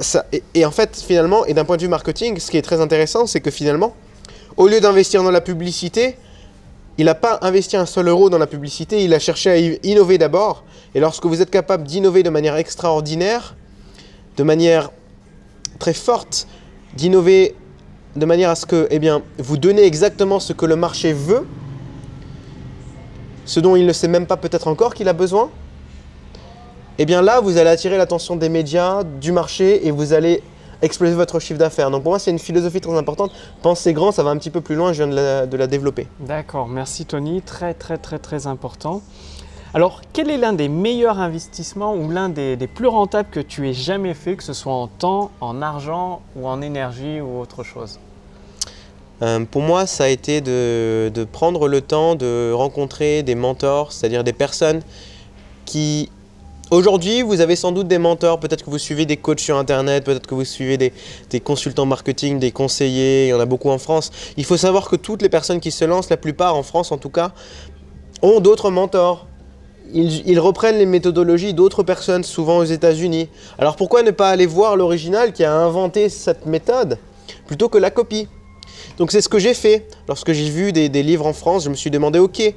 et, 0.55 0.64
en 0.64 0.71
fait, 0.71 1.03
finalement, 1.05 1.45
et 1.47 1.55
d'un 1.55 1.64
point 1.64 1.76
de 1.76 1.83
vue 1.83 1.88
marketing, 1.88 2.38
ce 2.38 2.50
qui 2.50 2.57
est 2.57 2.62
très 2.62 2.81
intéressant, 2.81 3.26
c'est 3.26 3.41
que 3.41 3.50
finalement, 3.50 3.95
au 4.57 4.69
lieu 4.69 4.81
d'investir 4.81 5.25
dans 5.25 5.33
la 5.33 5.41
publicité, 5.41 6.17
il 6.97 7.07
n'a 7.07 7.17
pas 7.17 7.41
investi 7.43 7.76
un 7.76 7.87
seul 7.87 8.07
euro 8.07 8.31
dans 8.31 8.38
la 8.38 8.47
publicité, 8.47 9.03
il 9.03 9.12
a 9.14 9.19
cherché 9.19 9.50
à 9.50 9.57
innover 9.85 10.17
d'abord. 10.17 10.62
Et 10.95 11.00
lorsque 11.00 11.26
vous 11.26 11.43
êtes 11.43 11.50
capable 11.50 11.85
d'innover 11.85 12.23
de 12.23 12.31
manière 12.31 12.57
extraordinaire, 12.57 13.57
de 14.37 14.45
manière 14.45 14.91
très 15.81 15.93
forte, 15.93 16.47
d'innover 16.97 17.57
de 18.16 18.26
manière 18.26 18.50
à 18.50 18.54
ce 18.54 18.66
que 18.66 18.87
eh 18.90 18.99
bien, 18.99 19.23
vous 19.38 19.56
donnez 19.56 19.85
exactement 19.85 20.40
ce 20.40 20.52
que 20.52 20.66
le 20.66 20.76
marché 20.76 21.12
veut, 21.12 21.47
ce 23.44 23.61
dont 23.61 23.76
il 23.76 23.87
ne 23.87 23.92
sait 23.92 24.09
même 24.09 24.26
pas 24.26 24.37
peut-être 24.37 24.68
encore 24.68 24.94
qu'il 24.94 25.09
a 25.09 25.12
besoin, 25.12 25.50
eh 26.99 27.06
bien 27.06 27.23
là, 27.23 27.40
vous 27.40 27.59
allez 27.59 27.71
attirer 27.71 27.99
l'attention 27.99 28.37
des 28.37 28.49
médias, 28.49 29.02
du 29.02 29.33
marché, 29.33 29.87
et 29.87 29.90
vous 29.90 30.12
allez 30.12 30.42
exploser 30.80 31.14
votre 31.14 31.40
chiffre 31.40 31.59
d'affaires. 31.59 31.90
Donc 31.90 32.02
pour 32.02 32.12
moi, 32.12 32.18
c'est 32.18 32.30
une 32.30 32.38
philosophie 32.38 32.80
très 32.80 32.97
importante. 32.97 33.33
Pensez 33.62 33.92
grand, 33.92 34.12
ça 34.12 34.23
va 34.23 34.30
un 34.30 34.37
petit 34.37 34.50
peu 34.50 34.61
plus 34.61 34.76
loin, 34.76 34.92
je 34.92 35.02
viens 35.02 35.11
de 35.11 35.16
la, 35.16 35.47
de 35.47 35.56
la 35.56 35.66
développer. 35.66 36.06
D'accord, 36.21 36.68
merci 36.68 37.06
Tony, 37.06 37.42
très 37.42 37.75
très 37.75 37.99
très 37.99 38.18
très 38.18 38.47
important. 38.47 39.02
Alors, 39.75 40.02
quel 40.12 40.31
est 40.31 40.37
l'un 40.37 40.52
des 40.52 40.69
meilleurs 40.69 41.19
investissements 41.19 41.97
ou 41.97 42.09
l'un 42.09 42.28
des, 42.28 42.57
plus 42.73 42.87
rentables 42.87 43.28
que 43.28 43.40
tu 43.40 43.69
aies 43.69 43.73
jamais 43.73 44.14
fait, 44.14 44.37
que 44.37 44.45
ce 44.45 44.52
soit 44.52 44.73
en 44.73 44.87
temps, 44.87 45.33
en 45.40 45.62
argent 45.62 46.23
ou 46.37 46.47
en 46.47 46.62
énergie 46.62 47.21
ou 47.21 47.40
autre 47.40 47.64
chose? 47.64 47.99
Euh, 49.23 49.45
pour 49.45 49.62
moi, 49.62 49.87
ça 49.87 50.04
a 50.04 50.09
été 50.09 50.40
de, 50.40 51.26
prendre 51.33 51.66
le 51.66 51.81
temps 51.81 52.14
de 52.14 52.52
rencontrer 52.52 53.25
des 53.25 53.35
mentors, 53.35 53.90
c'est-à-dire 53.90 54.23
des 54.23 54.33
personnes 54.33 54.81
qui... 55.64 56.09
Aujourd'hui, 56.71 57.23
vous 57.23 57.40
avez 57.40 57.57
sans 57.57 57.73
doute 57.73 57.88
des 57.88 57.99
mentors, 57.99 58.38
peut-être 58.38 58.64
que 58.64 58.71
vous 58.71 58.78
suivez 58.78 59.07
des 59.07 59.16
coachs 59.16 59.40
sur 59.40 59.57
Internet, 59.57 60.04
peut-être 60.04 60.26
que 60.26 60.37
vous 60.37 60.45
suivez 60.45 60.78
des 60.78 61.40
consultants 61.40 61.85
marketing, 61.85 62.38
des 62.38 62.52
conseillers, 62.52 63.26
il 63.26 63.31
y 63.31 63.33
en 63.33 63.40
a 63.40 63.45
beaucoup 63.45 63.71
en 63.71 63.78
France. 63.78 64.12
Il 64.37 64.45
faut 64.45 64.57
savoir 64.57 64.88
que 64.88 64.95
toutes 64.95 65.21
les 65.21 65.28
personnes 65.28 65.61
qui 65.61 65.73
se 65.73 65.85
lancent, 65.85 66.11
la 66.11 66.16
plupart 66.16 66.54
en 66.54 66.62
France 66.62 66.93
en 66.93 66.97
tout 66.97 67.11
cas, 67.11 67.33
ont 68.23 68.38
d'autres 68.38 68.71
mentors. 68.71 69.26
Ils, 69.93 70.41
reprennent 70.41 70.79
les 70.79 70.87
méthodologies 70.87 71.55
d'autres 71.55 71.83
personnes, 71.83 72.25
souvent 72.25 72.59
aux 72.59 72.64
États-Unis. 72.64 73.29
Alors 73.59 73.76
pourquoi 73.76 74.03
ne 74.03 74.11
pas 74.11 74.31
aller 74.31 74.47
voir 74.47 74.76
l'original 74.76 75.33
qui 75.33 75.45
a 75.45 75.55
inventé 75.55 76.09
cette 76.09 76.47
méthode 76.47 76.99
plutôt 77.47 77.69
que 77.69 77.79
la 77.79 77.91
copie? 77.91 78.26
Donc 78.99 79.12
c'est 79.12 79.21
ce 79.21 79.29
que 79.29 79.38
j'ai 79.38 79.55
fait. 79.55 79.87
Lorsque 80.09 80.33
j'ai 80.33 80.49
vu 80.49 80.73
des, 80.73 80.88
des 80.88 81.03
livres 81.03 81.26
en 81.26 81.33
France, 81.33 81.64
je 81.64 81.71
me 81.71 81.75
suis 81.75 81.91
demandé, 81.91 82.19
ok, 82.19 82.55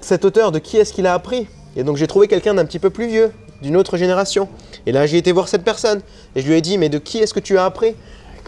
cet 0.00 0.24
auteur, 0.24 0.52
de 0.52 0.58
qui 0.58 0.78
est-ce 0.78 0.92
qu'il 0.92 1.06
a 1.06 1.14
appris? 1.14 1.46
Et 1.76 1.84
donc 1.84 1.96
j'ai 1.96 2.06
trouvé 2.06 2.28
quelqu'un 2.28 2.54
d'un 2.54 2.64
petit 2.64 2.78
peu 2.78 2.90
plus 2.90 3.06
vieux, 3.06 3.32
d'une 3.62 3.76
autre 3.76 3.96
génération. 3.96 4.48
Et 4.86 4.92
là 4.92 5.06
j'ai 5.06 5.18
été 5.18 5.32
voir 5.32 5.48
cette 5.48 5.64
personne. 5.64 6.00
Et 6.34 6.40
je 6.40 6.48
lui 6.48 6.54
ai 6.54 6.60
dit, 6.60 6.78
mais 6.78 6.88
de 6.88 6.98
qui 6.98 7.18
est-ce 7.18 7.34
que 7.34 7.40
tu 7.40 7.58
as 7.58 7.64
appris? 7.64 7.94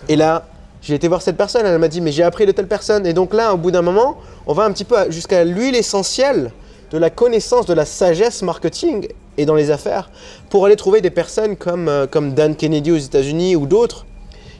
Et 0.09 0.17
là, 0.17 0.49
j'ai 0.83 0.95
été 0.95 1.09
voir 1.09 1.23
cette 1.23 1.37
personne, 1.37 1.67
elle 1.67 1.79
m'a 1.79 1.89
dit, 1.89 2.01
mais 2.01 2.13
j'ai 2.13 2.23
appris 2.23 2.47
de 2.47 2.53
telle 2.53 2.69
personne. 2.69 3.07
Et 3.07 3.13
donc 3.13 3.35
là, 3.35 3.55
au 3.55 3.57
bout 3.57 3.71
d'un 3.71 3.83
moment, 3.83 4.19
on 4.47 4.53
va 4.53 4.65
un 4.65 4.73
petit 4.73 4.85
peu 4.85 5.11
jusqu'à 5.11 5.45
l'huile 5.45 5.75
essentielle 5.75 6.53
de 6.91 6.99
la 6.99 7.11
connaissance, 7.11 7.67
de 7.67 7.75
la 7.75 7.85
sagesse 7.85 8.43
marketing 8.43 9.09
et 9.39 9.45
dans 9.45 9.55
les 9.55 9.71
affaires, 9.71 10.11
pour 10.51 10.67
aller 10.67 10.77
trouver 10.77 11.01
des 11.01 11.11
personnes 11.11 11.57
comme, 11.57 11.89
euh, 11.89 12.07
comme 12.07 12.35
Dan 12.35 12.57
Kennedy 12.57 12.93
aux 12.93 12.97
États-Unis 12.97 13.57
ou 13.57 13.67
d'autres, 13.67 14.07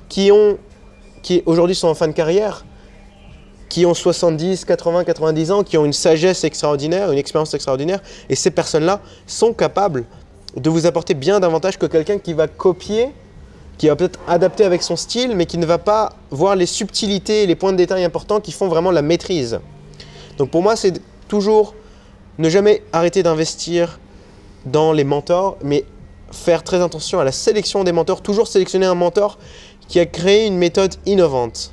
qui 0.09 0.31
qui 1.23 1.43
aujourd'hui 1.47 1.75
sont 1.75 1.89
en 1.89 1.95
fin 1.95 2.07
de 2.07 2.13
carrière, 2.13 2.65
qui 3.69 3.85
ont 3.85 3.95
70, 3.95 4.65
80, 4.65 5.05
90 5.05 5.51
ans, 5.51 5.63
qui 5.65 5.77
ont 5.77 5.85
une 5.85 5.93
sagesse 5.93 6.45
extraordinaire, 6.45 7.11
une 7.11 7.19
expérience 7.19 7.53
extraordinaire, 7.55 8.01
et 8.29 8.37
ces 8.37 8.51
personnes-là 8.51 9.01
sont 9.27 9.53
capables 9.53 10.05
de 10.57 10.71
vous 10.71 10.87
apporter 10.87 11.15
bien 11.15 11.41
davantage 11.41 11.79
que 11.79 11.87
quelqu'un 11.87 12.19
qui 12.19 12.33
va 12.33 12.47
copier, 12.47 13.09
qui 13.77 13.89
va 13.89 13.97
peut-être 13.97 14.21
adapter 14.27 14.65
avec 14.65 14.83
son 14.83 14.97
style, 14.97 15.35
mais 15.37 15.47
qui 15.47 15.59
ne 15.59 15.67
va 15.67 15.79
pas 15.79 16.15
voir 16.31 16.57
les 16.57 16.67
subtilités 16.67 17.47
les 17.47 17.55
points 17.55 17.73
de 17.73 17.77
détail 17.77 18.05
importants 18.05 18.41
qui 18.41 18.53
font 18.53 18.69
vraiment 18.69 18.91
la 18.91 19.03
maîtrise. 19.03 19.61
Donc 20.39 20.51
pour 20.51 20.63
moi, 20.63 20.77
c'est 20.77 20.95
toujours 21.29 21.75
ne 22.39 22.49
jamais 22.49 22.83
arrêter 22.93 23.23
d'investir 23.23 23.99
dans 24.65 24.93
les 24.93 25.05
mentors, 25.05 25.57
mais 25.63 25.85
faire 26.33 26.63
très 26.63 26.83
attention 26.83 27.21
à 27.21 27.25
la 27.25 27.33
sélection 27.33 27.85
des 27.85 27.93
mentors, 27.93 28.21
toujours 28.21 28.49
sélectionner 28.49 28.87
un 28.87 28.95
mentor 28.95 29.39
qui 29.89 30.01
a 30.01 30.07
créé 30.07 30.47
une 30.47 30.57
méthode 30.57 30.95
innovante. 31.07 31.73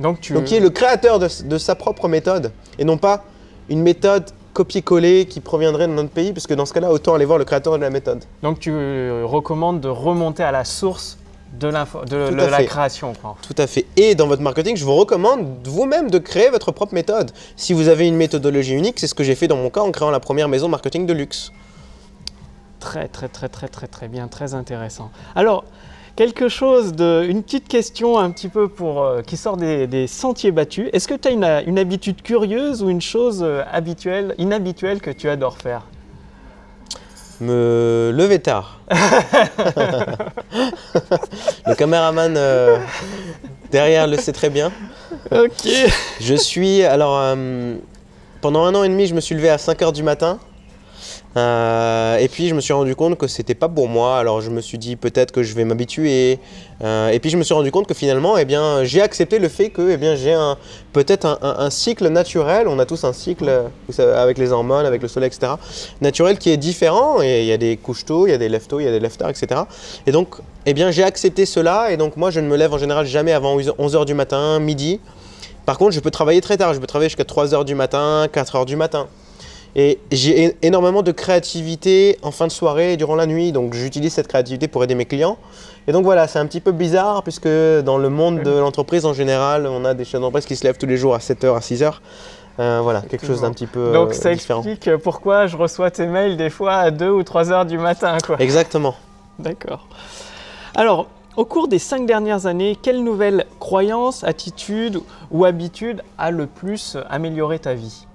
Donc, 0.00 0.20
tu... 0.20 0.32
Donc 0.32 0.44
qui 0.44 0.56
est 0.56 0.60
le 0.60 0.70
créateur 0.70 1.18
de, 1.18 1.28
de 1.44 1.58
sa 1.58 1.74
propre 1.74 2.08
méthode 2.08 2.52
et 2.78 2.84
non 2.84 2.98
pas 2.98 3.24
une 3.68 3.80
méthode 3.80 4.30
copier-coller 4.52 5.26
qui 5.26 5.40
proviendrait 5.40 5.88
de 5.88 5.92
notre 5.92 6.10
pays, 6.10 6.32
parce 6.32 6.46
que 6.46 6.54
dans 6.54 6.64
ce 6.64 6.72
cas-là, 6.72 6.90
autant 6.90 7.14
aller 7.14 7.24
voir 7.24 7.38
le 7.38 7.44
créateur 7.44 7.76
de 7.76 7.82
la 7.82 7.90
méthode. 7.90 8.24
Donc 8.42 8.60
tu 8.60 8.72
recommandes 9.22 9.80
de 9.80 9.88
remonter 9.88 10.42
à 10.42 10.52
la 10.52 10.64
source 10.64 11.18
de, 11.58 11.68
la 11.68 11.86
fait. 11.86 12.66
création. 12.66 13.12
Quoi. 13.20 13.36
Tout 13.42 13.54
à 13.58 13.66
fait. 13.66 13.86
Et 13.96 14.14
dans 14.14 14.26
votre 14.26 14.42
marketing, 14.42 14.76
je 14.76 14.84
vous 14.84 14.94
recommande 14.94 15.66
vous-même 15.66 16.10
de 16.10 16.18
créer 16.18 16.50
votre 16.50 16.72
propre 16.72 16.94
méthode. 16.94 17.30
Si 17.56 17.72
vous 17.72 17.88
avez 17.88 18.06
une 18.06 18.16
méthodologie 18.16 18.74
unique, 18.74 18.98
c'est 19.00 19.06
ce 19.06 19.14
que 19.14 19.24
j'ai 19.24 19.34
fait 19.34 19.48
dans 19.48 19.56
mon 19.56 19.70
cas 19.70 19.80
en 19.80 19.90
créant 19.90 20.10
la 20.10 20.20
première 20.20 20.48
maison 20.48 20.68
marketing 20.68 21.06
de 21.06 21.12
luxe. 21.12 21.52
Très, 22.80 23.08
très, 23.08 23.28
très, 23.28 23.48
très, 23.48 23.68
très, 23.68 23.86
très 23.86 24.08
bien, 24.08 24.28
très 24.28 24.54
intéressant. 24.54 25.10
Alors, 25.34 25.64
quelque 26.16 26.48
chose 26.48 26.92
de, 26.92 27.24
une 27.28 27.42
petite 27.42 27.68
question 27.68 28.18
un 28.18 28.30
petit 28.30 28.48
peu 28.48 28.68
pour 28.68 29.02
euh, 29.02 29.22
qui 29.22 29.36
sort 29.36 29.56
des, 29.56 29.86
des 29.86 30.06
sentiers 30.06 30.52
battus. 30.52 30.90
Est-ce 30.92 31.08
que 31.08 31.14
tu 31.14 31.28
as 31.28 31.30
une, 31.30 31.44
une 31.66 31.78
habitude 31.78 32.22
curieuse 32.22 32.82
ou 32.82 32.90
une 32.90 33.00
chose 33.00 33.42
euh, 33.42 33.62
habituelle, 33.72 34.34
inhabituelle 34.38 35.00
que 35.00 35.10
tu 35.10 35.28
adores 35.28 35.58
faire? 35.58 35.82
Me 37.40 38.12
lever 38.14 38.38
tard. 38.38 38.80
le 41.66 41.74
caméraman 41.74 42.34
euh, 42.36 42.78
derrière 43.70 44.06
le 44.06 44.16
sait 44.16 44.32
très 44.32 44.50
bien. 44.50 44.70
Ok. 45.32 45.68
Je 46.20 46.34
suis. 46.34 46.82
Alors, 46.84 47.18
euh, 47.18 47.74
pendant 48.40 48.64
un 48.64 48.74
an 48.74 48.84
et 48.84 48.88
demi, 48.88 49.06
je 49.06 49.14
me 49.14 49.20
suis 49.20 49.34
levé 49.34 49.48
à 49.50 49.58
5 49.58 49.80
h 49.80 49.92
du 49.92 50.02
matin. 50.02 50.38
Euh, 51.36 52.18
et 52.18 52.28
puis, 52.28 52.48
je 52.48 52.54
me 52.54 52.60
suis 52.60 52.72
rendu 52.72 52.94
compte 52.94 53.18
que 53.18 53.26
c'était 53.26 53.54
pas 53.54 53.68
pour 53.68 53.88
moi. 53.88 54.18
Alors, 54.18 54.40
je 54.40 54.50
me 54.50 54.60
suis 54.60 54.78
dit 54.78 54.96
peut-être 54.96 55.32
que 55.32 55.42
je 55.42 55.54
vais 55.54 55.64
m'habituer. 55.64 56.38
Euh, 56.82 57.08
et 57.08 57.18
puis, 57.18 57.30
je 57.30 57.36
me 57.36 57.42
suis 57.42 57.54
rendu 57.54 57.70
compte 57.70 57.86
que 57.86 57.94
finalement, 57.94 58.36
eh 58.36 58.44
bien, 58.44 58.84
j'ai 58.84 59.02
accepté 59.02 59.38
le 59.38 59.48
fait 59.48 59.70
que 59.70 59.90
eh 59.90 59.96
bien, 59.96 60.14
j'ai 60.14 60.32
un, 60.32 60.56
peut-être 60.92 61.38
un, 61.42 61.70
cycle 61.70 62.08
naturel. 62.08 62.68
On 62.68 62.78
a 62.78 62.86
tous 62.86 63.04
un 63.04 63.12
cycle 63.12 63.50
avec 63.98 64.38
les 64.38 64.52
hormones, 64.52 64.86
avec 64.86 65.02
le 65.02 65.08
soleil, 65.08 65.28
etc. 65.28 65.52
Naturel 66.00 66.38
qui 66.38 66.50
est 66.50 66.56
différent. 66.56 67.20
Et 67.22 67.40
il 67.40 67.46
y 67.46 67.52
a 67.52 67.58
des 67.58 67.76
couches 67.76 68.04
tôt, 68.04 68.26
il 68.26 68.30
y 68.30 68.34
a 68.34 68.38
des 68.38 68.48
lève 68.48 68.66
tôt, 68.66 68.80
il 68.80 68.84
y 68.84 68.88
a 68.88 68.92
des 68.92 69.00
lève 69.00 69.16
tard, 69.16 69.30
etc. 69.30 69.62
Et 70.06 70.12
donc, 70.12 70.36
eh 70.66 70.74
bien, 70.74 70.90
j'ai 70.90 71.02
accepté 71.02 71.46
cela. 71.46 71.90
Et 71.90 71.96
donc, 71.96 72.16
moi, 72.16 72.30
je 72.30 72.40
ne 72.40 72.46
me 72.46 72.56
lève 72.56 72.72
en 72.72 72.78
général 72.78 73.06
jamais 73.06 73.32
avant 73.32 73.56
11 73.56 73.96
h 73.96 74.04
du 74.04 74.14
matin, 74.14 74.60
midi. 74.60 75.00
Par 75.66 75.78
contre, 75.78 75.92
je 75.92 76.00
peux 76.00 76.10
travailler 76.10 76.40
très 76.40 76.56
tard. 76.56 76.74
Je 76.74 76.78
peux 76.78 76.86
travailler 76.86 77.08
jusqu'à 77.08 77.24
3 77.24 77.48
h 77.48 77.64
du 77.64 77.74
matin, 77.74 78.28
4 78.30 78.56
h 78.56 78.66
du 78.66 78.76
matin. 78.76 79.08
Et 79.76 79.98
j'ai 80.12 80.56
énormément 80.62 81.02
de 81.02 81.10
créativité 81.10 82.18
en 82.22 82.30
fin 82.30 82.46
de 82.46 82.52
soirée 82.52 82.92
et 82.92 82.96
durant 82.96 83.16
la 83.16 83.26
nuit. 83.26 83.50
Donc, 83.50 83.74
j'utilise 83.74 84.12
cette 84.12 84.28
créativité 84.28 84.68
pour 84.68 84.84
aider 84.84 84.94
mes 84.94 85.04
clients. 85.04 85.36
Et 85.88 85.92
donc, 85.92 86.04
voilà, 86.04 86.28
c'est 86.28 86.38
un 86.38 86.46
petit 86.46 86.60
peu 86.60 86.72
bizarre 86.72 87.22
puisque 87.22 87.48
dans 87.48 87.98
le 87.98 88.08
monde 88.08 88.42
de 88.42 88.50
l'entreprise 88.50 89.04
en 89.04 89.12
général, 89.12 89.66
on 89.66 89.84
a 89.84 89.94
des 89.94 90.04
chefs 90.04 90.20
d'entreprise 90.20 90.46
qui 90.46 90.56
se 90.56 90.64
lèvent 90.64 90.78
tous 90.78 90.86
les 90.86 90.96
jours 90.96 91.14
à 91.14 91.20
7 91.20 91.44
h, 91.44 91.56
à 91.56 91.60
6 91.60 91.82
h. 91.82 91.92
Euh, 92.60 92.80
voilà, 92.82 93.00
quelque 93.02 93.26
chose 93.26 93.40
d'un 93.40 93.50
petit 93.50 93.66
peu 93.66 93.92
Donc 93.92 94.10
euh, 94.10 94.12
ça 94.12 94.32
différent. 94.32 94.62
explique 94.62 94.96
pourquoi 94.98 95.48
je 95.48 95.56
reçois 95.56 95.90
tes 95.90 96.06
mails 96.06 96.36
des 96.36 96.50
fois 96.50 96.74
à 96.74 96.90
2 96.92 97.10
ou 97.10 97.24
3 97.24 97.50
heures 97.50 97.66
du 97.66 97.78
matin. 97.78 98.16
Quoi. 98.24 98.36
Exactement. 98.38 98.94
D'accord. 99.40 99.88
Alors, 100.76 101.08
au 101.36 101.44
cours 101.44 101.66
des 101.66 101.80
cinq 101.80 102.06
dernières 102.06 102.46
années, 102.46 102.78
quelle 102.80 103.02
nouvelle 103.02 103.46
croyance, 103.58 104.22
attitude 104.22 105.00
ou 105.32 105.44
habitude 105.44 106.02
a 106.16 106.30
le 106.30 106.46
plus 106.46 106.96
amélioré 107.10 107.58
ta 107.58 107.74
vie? 107.74 108.06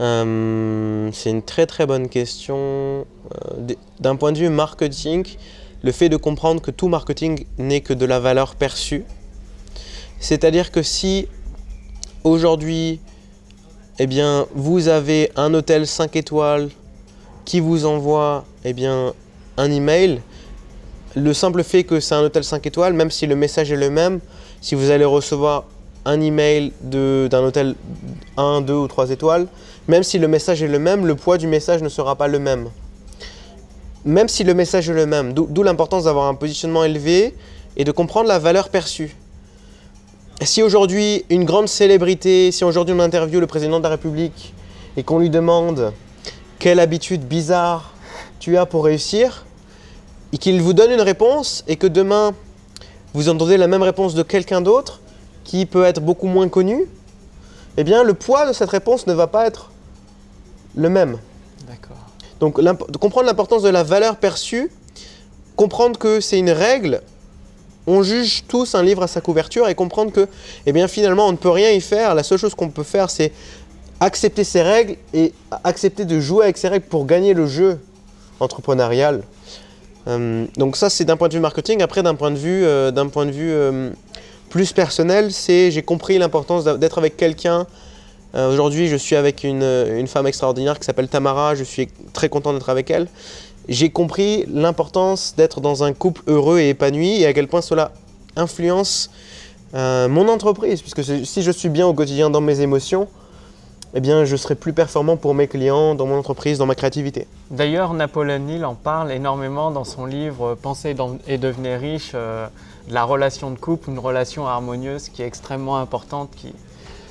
Euh, 0.00 1.10
c'est 1.12 1.30
une 1.30 1.42
très 1.42 1.66
très 1.66 1.86
bonne 1.86 2.08
question. 2.08 2.56
Euh, 2.56 3.74
D'un 4.00 4.16
point 4.16 4.32
de 4.32 4.38
vue 4.38 4.48
marketing, 4.48 5.26
le 5.82 5.92
fait 5.92 6.08
de 6.08 6.16
comprendre 6.16 6.60
que 6.62 6.70
tout 6.70 6.88
marketing 6.88 7.46
n'est 7.58 7.80
que 7.80 7.92
de 7.92 8.06
la 8.06 8.20
valeur 8.20 8.54
perçue. 8.54 9.04
C'est-à-dire 10.20 10.70
que 10.70 10.82
si 10.82 11.28
aujourd'hui, 12.24 13.00
eh 13.98 14.06
bien, 14.06 14.46
vous 14.54 14.88
avez 14.88 15.30
un 15.36 15.54
hôtel 15.54 15.86
5 15.86 16.16
étoiles 16.16 16.68
qui 17.44 17.60
vous 17.60 17.86
envoie 17.86 18.44
eh 18.64 18.72
bien, 18.72 19.12
un 19.56 19.70
email, 19.70 20.20
le 21.16 21.32
simple 21.32 21.64
fait 21.64 21.84
que 21.84 22.00
c'est 22.00 22.14
un 22.14 22.22
hôtel 22.22 22.44
5 22.44 22.66
étoiles, 22.66 22.92
même 22.92 23.10
si 23.10 23.26
le 23.26 23.34
message 23.34 23.72
est 23.72 23.76
le 23.76 23.90
même, 23.90 24.20
si 24.60 24.74
vous 24.74 24.90
allez 24.90 25.04
recevoir 25.04 25.64
un 26.04 26.20
email 26.20 26.72
d'un 26.80 27.44
hôtel 27.44 27.74
1, 28.36 28.62
2 28.62 28.72
ou 28.72 28.88
3 28.88 29.10
étoiles, 29.10 29.46
même 29.88 30.02
si 30.02 30.18
le 30.18 30.28
message 30.28 30.62
est 30.62 30.68
le 30.68 30.78
même, 30.78 31.06
le 31.06 31.16
poids 31.16 31.38
du 31.38 31.46
message 31.46 31.82
ne 31.82 31.88
sera 31.88 32.14
pas 32.14 32.28
le 32.28 32.38
même. 32.38 32.68
Même 34.04 34.28
si 34.28 34.44
le 34.44 34.54
message 34.54 34.88
est 34.88 34.94
le 34.94 35.06
même, 35.06 35.32
d'où 35.32 35.62
l'importance 35.62 36.04
d'avoir 36.04 36.26
un 36.28 36.34
positionnement 36.34 36.84
élevé 36.84 37.34
et 37.76 37.84
de 37.84 37.90
comprendre 37.90 38.28
la 38.28 38.38
valeur 38.38 38.68
perçue. 38.68 39.16
Si 40.42 40.62
aujourd'hui 40.62 41.24
une 41.30 41.44
grande 41.44 41.68
célébrité, 41.68 42.52
si 42.52 42.62
aujourd'hui 42.64 42.94
on 42.96 43.00
interviewe 43.00 43.40
le 43.40 43.46
président 43.46 43.78
de 43.78 43.82
la 43.82 43.88
République 43.88 44.54
et 44.96 45.02
qu'on 45.02 45.18
lui 45.18 45.30
demande 45.30 45.92
quelle 46.58 46.80
habitude 46.80 47.26
bizarre 47.26 47.94
tu 48.38 48.56
as 48.56 48.66
pour 48.66 48.84
réussir, 48.84 49.46
et 50.32 50.38
qu'il 50.38 50.60
vous 50.60 50.74
donne 50.74 50.90
une 50.90 51.00
réponse 51.00 51.64
et 51.66 51.76
que 51.76 51.86
demain 51.86 52.34
vous 53.14 53.28
entendez 53.28 53.56
la 53.56 53.66
même 53.66 53.82
réponse 53.82 54.14
de 54.14 54.22
quelqu'un 54.22 54.60
d'autre 54.60 55.00
qui 55.44 55.64
peut 55.64 55.84
être 55.84 56.00
beaucoup 56.00 56.26
moins 56.26 56.48
connu, 56.48 56.84
eh 57.78 57.84
bien 57.84 58.02
le 58.02 58.12
poids 58.12 58.46
de 58.46 58.52
cette 58.52 58.68
réponse 58.68 59.06
ne 59.06 59.14
va 59.14 59.26
pas 59.26 59.46
être 59.46 59.70
le 60.78 60.88
même. 60.88 61.18
D'accord. 61.66 61.96
Donc 62.40 62.60
de 62.60 62.96
comprendre 62.96 63.26
l'importance 63.26 63.62
de 63.62 63.68
la 63.68 63.82
valeur 63.82 64.16
perçue, 64.16 64.70
comprendre 65.56 65.98
que 65.98 66.20
c'est 66.20 66.38
une 66.38 66.50
règle, 66.50 67.02
on 67.86 68.02
juge 68.02 68.44
tous 68.46 68.74
un 68.74 68.82
livre 68.82 69.02
à 69.02 69.08
sa 69.08 69.20
couverture 69.20 69.68
et 69.68 69.74
comprendre 69.74 70.12
que 70.12 70.28
eh 70.66 70.72
bien 70.72 70.86
finalement 70.86 71.26
on 71.26 71.32
ne 71.32 71.36
peut 71.36 71.50
rien 71.50 71.70
y 71.72 71.80
faire, 71.80 72.14
la 72.14 72.22
seule 72.22 72.38
chose 72.38 72.54
qu'on 72.54 72.68
peut 72.68 72.84
faire 72.84 73.10
c'est 73.10 73.32
accepter 73.98 74.44
ces 74.44 74.62
règles 74.62 74.96
et 75.12 75.32
accepter 75.64 76.04
de 76.04 76.20
jouer 76.20 76.44
avec 76.44 76.58
ces 76.58 76.68
règles 76.68 76.86
pour 76.86 77.06
gagner 77.06 77.34
le 77.34 77.46
jeu 77.46 77.80
entrepreneurial. 78.38 79.22
Euh, 80.06 80.46
donc 80.56 80.76
ça 80.76 80.90
c'est 80.90 81.04
d'un 81.04 81.16
point 81.16 81.28
de 81.28 81.34
vue 81.34 81.40
marketing. 81.40 81.82
Après 81.82 82.04
d'un 82.04 82.14
point 82.14 82.30
de 82.30 82.36
vue, 82.36 82.64
euh, 82.64 82.92
d'un 82.92 83.08
point 83.08 83.26
de 83.26 83.32
vue 83.32 83.50
euh, 83.50 83.90
plus 84.48 84.72
personnel, 84.72 85.32
c'est 85.32 85.72
j'ai 85.72 85.82
compris 85.82 86.18
l'importance 86.18 86.64
d'être 86.64 86.98
avec 86.98 87.16
quelqu'un 87.16 87.66
Euh, 88.38 88.52
Aujourd'hui, 88.52 88.88
je 88.88 88.96
suis 88.96 89.16
avec 89.16 89.42
une, 89.42 89.62
une 89.62 90.06
femme 90.06 90.26
extraordinaire 90.26 90.78
qui 90.78 90.84
s'appelle 90.84 91.08
Tamara. 91.08 91.54
Je 91.56 91.64
suis 91.64 91.88
très 92.12 92.28
content 92.28 92.52
d'être 92.52 92.68
avec 92.68 92.90
elle. 92.90 93.08
J'ai 93.68 93.90
compris 93.90 94.44
l'importance 94.48 95.34
d'être 95.36 95.60
dans 95.60 95.82
un 95.82 95.92
couple 95.92 96.22
heureux 96.26 96.60
et 96.60 96.70
épanoui 96.70 97.20
et 97.20 97.26
à 97.26 97.32
quel 97.32 97.48
point 97.48 97.60
cela 97.60 97.90
influence 98.36 99.10
euh, 99.74 100.08
mon 100.08 100.28
entreprise. 100.28 100.80
Puisque 100.80 101.02
si 101.02 101.42
je 101.42 101.50
suis 101.50 101.68
bien 101.68 101.86
au 101.86 101.92
quotidien 101.94 102.30
dans 102.30 102.40
mes 102.40 102.60
émotions, 102.60 103.08
eh 103.94 104.00
bien, 104.00 104.24
je 104.24 104.36
serai 104.36 104.54
plus 104.54 104.72
performant 104.72 105.16
pour 105.16 105.34
mes 105.34 105.48
clients, 105.48 105.94
dans 105.94 106.06
mon 106.06 106.18
entreprise, 106.18 106.58
dans 106.58 106.66
ma 106.66 106.74
créativité. 106.74 107.26
D'ailleurs, 107.50 107.92
Napoléon 107.94 108.46
Hill 108.46 108.64
en 108.64 108.74
parle 108.74 109.10
énormément 109.10 109.70
dans 109.70 109.84
son 109.84 110.04
livre 110.04 110.54
Penser 110.54 110.94
et 111.26 111.38
devenir 111.38 111.80
riche, 111.80 112.12
euh, 112.14 112.46
la 112.90 113.04
relation 113.04 113.50
de 113.50 113.58
couple, 113.58 113.90
une 113.90 113.98
relation 113.98 114.46
harmonieuse 114.46 115.08
qui 115.08 115.22
est 115.22 115.26
extrêmement 115.26 115.78
importante. 115.78 116.30
Qui... 116.36 116.52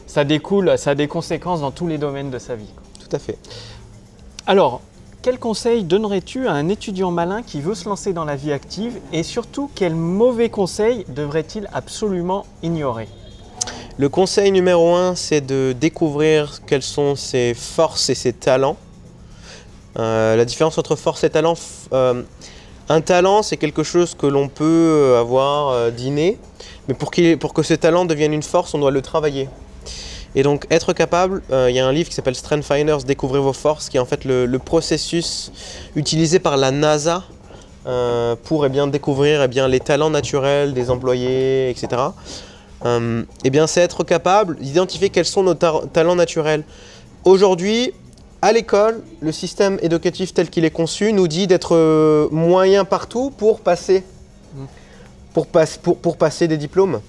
Ça 0.07 0.23
découle, 0.23 0.77
ça 0.77 0.91
a 0.91 0.95
des 0.95 1.07
conséquences 1.07 1.61
dans 1.61 1.71
tous 1.71 1.87
les 1.87 1.97
domaines 1.97 2.31
de 2.31 2.39
sa 2.39 2.55
vie. 2.55 2.65
quoi. 2.73 2.83
Tout 3.07 3.15
à 3.15 3.19
fait. 3.19 3.37
Alors, 4.47 4.81
quel 5.21 5.39
conseil 5.39 5.83
donnerais-tu 5.83 6.47
à 6.47 6.53
un 6.53 6.69
étudiant 6.69 7.11
malin 7.11 7.43
qui 7.43 7.59
veut 7.59 7.75
se 7.75 7.89
lancer 7.89 8.13
dans 8.13 8.23
la 8.23 8.37
vie 8.37 8.53
active 8.53 8.97
et 9.11 9.23
surtout 9.23 9.69
quel 9.75 9.93
mauvais 9.93 10.49
conseil 10.49 11.05
devrait-il 11.09 11.67
absolument 11.73 12.45
ignorer? 12.63 13.09
Le 13.97 14.07
conseil 14.07 14.51
numéro 14.51 14.95
un, 14.95 15.15
c'est 15.15 15.41
de 15.41 15.75
découvrir 15.77 16.61
quelles 16.65 16.83
sont 16.83 17.15
ses 17.15 17.53
forces 17.53 18.09
et 18.09 18.15
ses 18.15 18.31
talents. 18.31 18.77
Euh, 19.99 20.35
la 20.35 20.45
différence 20.45 20.77
entre 20.77 20.95
force 20.95 21.25
et 21.25 21.29
talent, 21.29 21.55
euh, 21.91 22.21
un 22.87 23.01
talent, 23.01 23.41
c'est 23.41 23.57
quelque 23.57 23.83
chose 23.83 24.13
que 24.13 24.27
l'on 24.27 24.47
peut 24.47 25.17
avoir 25.19 25.69
euh, 25.69 25.91
d'inné, 25.91 26.37
mais 26.87 26.93
pour 26.93 27.11
que 27.11 27.63
ce 27.63 27.73
talent 27.73 28.05
devienne 28.05 28.33
une 28.33 28.43
force, 28.43 28.73
on 28.73 28.79
doit 28.79 28.91
le 28.91 29.01
travailler. 29.01 29.49
Et 30.37 30.43
donc 30.43 30.67
être 30.69 30.93
capable, 30.93 31.41
euh, 31.51 31.65
il 31.67 31.75
y 31.75 31.79
a 31.79 31.87
un 31.87 31.91
livre 31.91 32.09
qui 32.09 32.13
s'appelle 32.13 32.35
Strength 32.35 32.63
Finders, 32.63 32.99
Découvrez 32.99 33.39
vos 33.39 33.53
forces, 33.53 33.89
qui 33.89 33.97
est 33.97 33.99
en 33.99 34.05
fait 34.05 34.23
le, 34.23 34.59
processus 34.59 35.51
utilisé 35.95 36.37
par 36.37 36.57
la 36.57 36.69
NASA 36.69 37.23
euh, 37.87 38.35
pour 38.43 38.63
eh 38.63 38.69
bien, 38.69 38.85
découvrir 38.85 39.41
eh 39.41 39.67
les 39.67 39.79
talents 39.79 40.11
naturels 40.11 40.75
des 40.75 40.91
employés, 40.91 41.71
etc. 41.71 42.03
Euh, 42.85 43.23
eh 43.43 43.49
bien, 43.49 43.65
c'est 43.65 43.81
être 43.81 44.03
capable 44.03 44.57
d'identifier 44.59 45.09
quels 45.09 45.25
sont 45.25 45.41
nos 45.41 45.55
ta- 45.55 45.81
talents 45.91 46.15
naturels. 46.15 46.63
Aujourd'hui, 47.25 47.93
à 48.43 48.51
l'école, 48.51 49.01
le 49.21 49.31
système 49.31 49.79
éducatif 49.81 50.35
tel 50.35 50.51
qu'il 50.51 50.65
est 50.65 50.69
conçu 50.69 51.13
nous 51.13 51.27
dit 51.27 51.47
d'être 51.47 51.75
euh, 51.75 52.27
moyen 52.29 52.85
partout 52.85 53.31
pour 53.35 53.61
passer, 53.61 54.03
pour, 55.45 55.97
pour 55.97 56.17
passer 56.17 56.47
des 56.47 56.57
diplômes. 56.57 57.01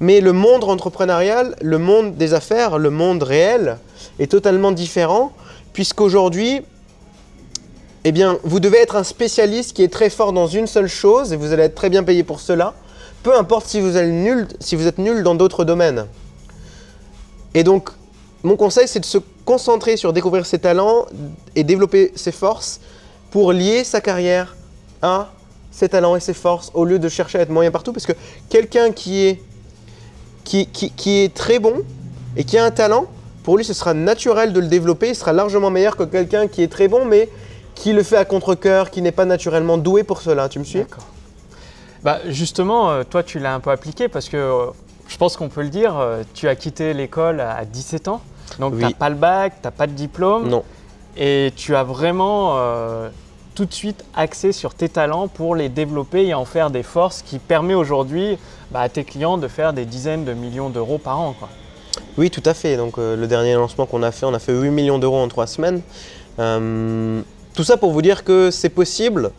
Mais 0.00 0.20
le 0.20 0.32
monde 0.32 0.64
entrepreneurial, 0.64 1.56
le 1.60 1.78
monde 1.78 2.16
des 2.16 2.34
affaires, 2.34 2.78
le 2.78 2.90
monde 2.90 3.22
réel 3.22 3.78
est 4.18 4.30
totalement 4.30 4.72
différent, 4.72 5.32
puisqu'aujourd'hui, 5.72 6.62
eh 8.04 8.12
bien, 8.12 8.38
vous 8.42 8.60
devez 8.60 8.78
être 8.78 8.96
un 8.96 9.04
spécialiste 9.04 9.74
qui 9.74 9.82
est 9.82 9.92
très 9.92 10.10
fort 10.10 10.32
dans 10.32 10.46
une 10.46 10.66
seule 10.66 10.88
chose 10.88 11.32
et 11.32 11.36
vous 11.36 11.52
allez 11.52 11.64
être 11.64 11.74
très 11.74 11.90
bien 11.90 12.02
payé 12.02 12.24
pour 12.24 12.40
cela, 12.40 12.74
peu 13.22 13.36
importe 13.36 13.66
si 13.66 13.80
vous 13.80 13.96
êtes 13.96 14.10
nul, 14.10 14.48
si 14.58 14.74
vous 14.74 14.86
êtes 14.86 14.98
nul 14.98 15.22
dans 15.22 15.34
d'autres 15.34 15.64
domaines. 15.64 16.06
Et 17.54 17.62
donc, 17.62 17.90
mon 18.42 18.56
conseil, 18.56 18.88
c'est 18.88 19.00
de 19.00 19.04
se 19.04 19.18
concentrer 19.44 19.96
sur 19.96 20.12
découvrir 20.12 20.46
ses 20.46 20.58
talents 20.58 21.06
et 21.54 21.62
développer 21.62 22.12
ses 22.16 22.32
forces 22.32 22.80
pour 23.30 23.52
lier 23.52 23.84
sa 23.84 24.00
carrière 24.00 24.56
à 25.00 25.30
ses 25.72 25.88
talents 25.88 26.14
et 26.14 26.20
ses 26.20 26.34
forces 26.34 26.70
au 26.74 26.84
lieu 26.84 26.98
de 27.00 27.08
chercher 27.08 27.38
à 27.38 27.42
être 27.42 27.50
moyen 27.50 27.70
partout. 27.72 27.92
Parce 27.92 28.06
que 28.06 28.12
quelqu'un 28.48 28.92
qui 28.92 29.24
est, 29.26 29.42
qui, 30.44 30.66
qui- 30.66 30.90
qui 30.90 31.18
est 31.24 31.34
très 31.34 31.58
bon 31.58 31.74
et 32.36 32.44
qui 32.44 32.56
a 32.58 32.64
un 32.64 32.70
talent, 32.70 33.06
pour 33.42 33.56
lui, 33.56 33.64
ce 33.64 33.74
sera 33.74 33.92
naturel 33.94 34.52
de 34.52 34.60
le 34.60 34.68
développer. 34.68 35.08
Il 35.08 35.16
sera 35.16 35.32
largement 35.32 35.70
meilleur 35.70 35.96
que 35.96 36.04
quelqu'un 36.04 36.46
qui 36.46 36.62
est 36.62 36.68
très 36.70 36.86
bon, 36.86 37.04
mais 37.04 37.28
qui 37.74 37.92
le 37.92 38.02
fait 38.04 38.16
à 38.16 38.24
contre-coeur, 38.24 38.90
qui 38.90 39.02
n'est 39.02 39.10
pas 39.12 39.24
naturellement 39.24 39.78
doué 39.78 40.04
pour 40.04 40.20
cela. 40.20 40.48
Tu 40.48 40.58
me 40.60 40.64
suis? 40.64 40.78
D'accord. 40.80 41.06
Bah, 42.04 42.18
justement, 42.28 42.90
euh, 42.90 43.02
toi, 43.08 43.22
tu 43.22 43.38
l'as 43.38 43.54
un 43.54 43.60
peu 43.60 43.70
appliqué 43.70 44.08
parce 44.08 44.28
que 44.28 44.36
euh, 44.36 44.66
je 45.08 45.16
pense 45.16 45.36
qu'on 45.36 45.48
peut 45.48 45.62
le 45.62 45.68
dire, 45.70 45.96
euh, 45.98 46.22
tu 46.34 46.48
as 46.48 46.54
quitté 46.56 46.92
l'école 46.94 47.40
à 47.40 47.64
17 47.64 48.08
ans. 48.08 48.20
Donc, 48.58 48.74
Oui. 48.74 48.80
tu 48.80 48.84
n'as 48.86 48.92
pas 48.92 49.08
le 49.08 49.14
bac, 49.16 49.54
tu 49.60 49.66
n'as 49.66 49.70
pas 49.70 49.86
de 49.86 49.92
diplôme. 49.92 50.48
Non. 50.48 50.62
Et 51.16 51.52
tu 51.56 51.74
as 51.76 51.84
vraiment 51.84 52.54
euh, 52.56 53.08
tout 53.54 53.64
de 53.64 53.72
suite 53.72 54.04
axé 54.14 54.52
sur 54.52 54.74
tes 54.74 54.88
talents 54.88 55.28
pour 55.28 55.54
les 55.54 55.68
développer 55.68 56.26
et 56.26 56.34
en 56.34 56.44
faire 56.44 56.70
des 56.70 56.82
forces 56.82 57.22
qui 57.22 57.38
permet 57.38 57.74
aujourd'hui 57.74 58.38
bah, 58.70 58.80
à 58.80 58.88
tes 58.88 59.04
clients 59.04 59.38
de 59.38 59.48
faire 59.48 59.72
des 59.72 59.84
dizaines 59.84 60.24
de 60.24 60.32
millions 60.32 60.70
d'euros 60.70 60.98
par 60.98 61.18
an. 61.20 61.34
Quoi. 61.38 61.48
Oui, 62.18 62.30
tout 62.30 62.42
à 62.44 62.54
fait. 62.54 62.76
Donc, 62.76 62.98
euh, 62.98 63.16
le 63.16 63.26
dernier 63.26 63.54
lancement 63.54 63.86
qu'on 63.86 64.02
a 64.02 64.12
fait, 64.12 64.26
on 64.26 64.34
a 64.34 64.38
fait 64.38 64.52
8 64.52 64.70
millions 64.70 64.98
d'euros 64.98 65.18
en 65.18 65.28
3 65.28 65.46
semaines. 65.46 65.82
Euh, 66.38 67.20
tout 67.54 67.64
ça 67.64 67.76
pour 67.76 67.92
vous 67.92 68.02
dire 68.02 68.24
que 68.24 68.50
c'est 68.50 68.70
possible. 68.70 69.30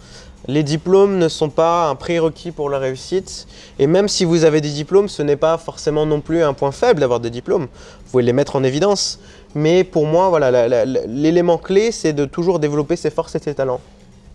Les 0.47 0.63
diplômes 0.63 1.17
ne 1.17 1.29
sont 1.29 1.49
pas 1.49 1.87
un 1.87 1.95
prérequis 1.95 2.51
pour 2.51 2.69
la 2.69 2.77
réussite. 2.77 3.47
Et 3.79 3.87
même 3.87 4.07
si 4.07 4.25
vous 4.25 4.43
avez 4.43 4.59
des 4.59 4.71
diplômes, 4.71 5.07
ce 5.07 5.21
n'est 5.21 5.37
pas 5.37 5.57
forcément 5.57 6.05
non 6.05 6.19
plus 6.19 6.43
un 6.43 6.53
point 6.53 6.71
faible 6.71 6.99
d'avoir 6.99 7.19
des 7.19 7.29
diplômes. 7.29 7.63
Vous 7.63 8.11
pouvez 8.11 8.23
les 8.23 8.33
mettre 8.33 8.55
en 8.55 8.63
évidence. 8.63 9.19
Mais 9.55 9.83
pour 9.83 10.05
moi, 10.05 10.29
voilà, 10.29 10.85
l'élément 11.05 11.57
clé, 11.57 11.91
c'est 11.91 12.13
de 12.13 12.25
toujours 12.25 12.59
développer 12.59 12.95
ses 12.95 13.09
forces 13.09 13.35
et 13.35 13.39
ses 13.39 13.55
talents. 13.55 13.79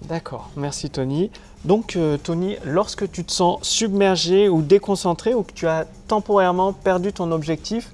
D'accord, 0.07 0.51
merci 0.57 0.91
Tony. 0.91 1.31
Donc 1.65 1.97
euh, 1.97 2.17
Tony, 2.17 2.57
lorsque 2.65 3.11
tu 3.11 3.25
te 3.25 3.33
sens 3.33 3.59
submergé 3.63 4.49
ou 4.49 4.63
déconcentré 4.63 5.35
ou 5.35 5.43
que 5.43 5.53
tu 5.53 5.67
as 5.67 5.87
temporairement 6.07 6.73
perdu 6.73 7.13
ton 7.13 7.33
objectif, 7.33 7.91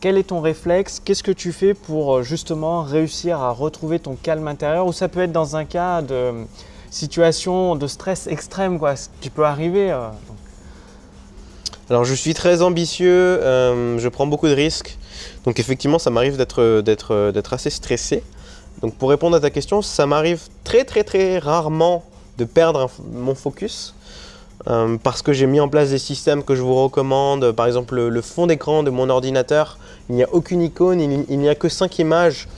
quel 0.00 0.18
est 0.18 0.24
ton 0.24 0.40
réflexe? 0.40 1.00
Qu'est-ce 1.02 1.22
que 1.22 1.30
tu 1.30 1.52
fais 1.52 1.72
pour 1.72 2.16
euh, 2.16 2.22
justement 2.22 2.82
réussir 2.82 3.40
à 3.40 3.52
retrouver 3.52 4.00
ton 4.00 4.16
calme 4.16 4.48
intérieur? 4.48 4.86
Ou 4.86 4.92
ça 4.92 5.08
peut 5.08 5.20
être 5.20 5.32
dans 5.32 5.54
un 5.54 5.64
cas 5.64 6.02
de 6.02 6.14
euh, 6.14 6.44
situation 6.90 7.76
de 7.76 7.86
stress 7.86 8.26
extrême, 8.26 8.78
quoi, 8.78 8.96
ce 8.96 9.08
qui 9.20 9.30
peut 9.30 9.44
arriver. 9.44 9.90
Alors 11.90 12.04
je 12.04 12.14
suis 12.14 12.34
très 12.34 12.62
ambitieux, 12.62 13.40
je 13.42 14.08
prends 14.08 14.28
beaucoup 14.28 14.46
de 14.46 14.52
risques. 14.52 14.96
Donc 15.44 15.58
effectivement, 15.58 15.98
ça 15.98 16.10
m'arrive 16.10 16.36
d'être 16.36 17.52
assez 17.52 17.70
stressé. 17.70 18.22
Donc 18.82 18.94
pour 18.94 19.10
répondre 19.10 19.36
à 19.36 19.40
ta 19.40 19.50
question, 19.50 19.82
ça 19.82 20.06
m'arrive 20.06 20.42
très 20.64 20.84
très 20.84 21.04
très 21.04 21.38
rarement 21.38 22.04
de 22.38 22.44
perdre 22.44 22.90
mon 23.12 23.34
focus. 23.34 23.94
euh, 24.68 24.96
parce 25.02 25.22
que 25.22 25.32
j'ai 25.32 25.46
mis 25.46 25.60
en 25.60 25.68
place 25.68 25.90
des 25.90 25.98
systèmes 25.98 26.42
que 26.42 26.54
je 26.54 26.62
vous 26.62 26.74
recommande. 26.74 27.52
Par 27.52 27.66
exemple, 27.66 28.00
le, 28.00 28.20
fond 28.22 28.46
d'écran 28.46 28.82
de 28.82 28.90
mon 28.90 29.10
ordinateur, 29.10 29.78
il 30.08 30.14
n'y 30.14 30.22
a 30.22 30.28
aucune 30.32 30.62
icône, 30.62 31.00
il, 31.00 31.24
il 31.28 31.38
n'y 31.38 31.48
a 31.48 31.54
que 31.54 31.68
cinq 31.68 31.98
images 31.98 32.48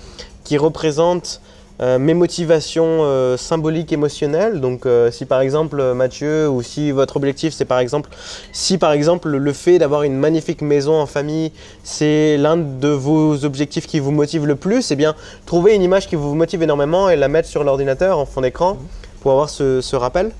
qui 0.44 0.58
représentent 0.58 1.40
euh, 1.82 1.98
mes 1.98 2.14
motivations 2.14 3.00
euh, 3.02 3.36
symboliques 3.36 3.92
émotionnelles. 3.92 4.60
Donc 4.60 4.86
euh, 4.86 5.10
si 5.10 5.26
par 5.26 5.40
exemple 5.40 5.92
Mathieu 5.92 6.48
ou 6.48 6.62
si 6.62 6.90
votre 6.90 7.16
objectif 7.16 7.52
c'est 7.52 7.66
par 7.66 7.80
exemple 7.80 8.08
si 8.52 8.78
par 8.78 8.92
exemple 8.92 9.28
le 9.28 9.52
fait 9.52 9.78
d'avoir 9.78 10.02
une 10.02 10.16
magnifique 10.16 10.62
maison 10.62 10.94
en 10.94 11.06
famille 11.06 11.52
c'est 11.82 12.38
l'un 12.38 12.56
de 12.56 12.88
vos 12.88 13.44
objectifs 13.44 13.86
qui 13.86 14.00
vous 14.00 14.10
motive 14.10 14.46
le 14.46 14.56
plus, 14.56 14.90
eh 14.90 14.96
bien 14.96 15.14
trouvez 15.44 15.74
une 15.74 15.82
image 15.82 16.08
qui 16.08 16.16
vous 16.16 16.34
motive 16.34 16.62
énormément 16.62 17.10
et 17.10 17.16
la 17.16 17.28
mettre 17.28 17.48
sur 17.48 17.62
l'ordinateur 17.62 18.18
en 18.18 18.24
fond 18.24 18.40
d'écran 18.40 18.78
pour 19.20 19.32
avoir 19.32 19.50
ce, 19.50 19.96
rappel. 19.96 20.30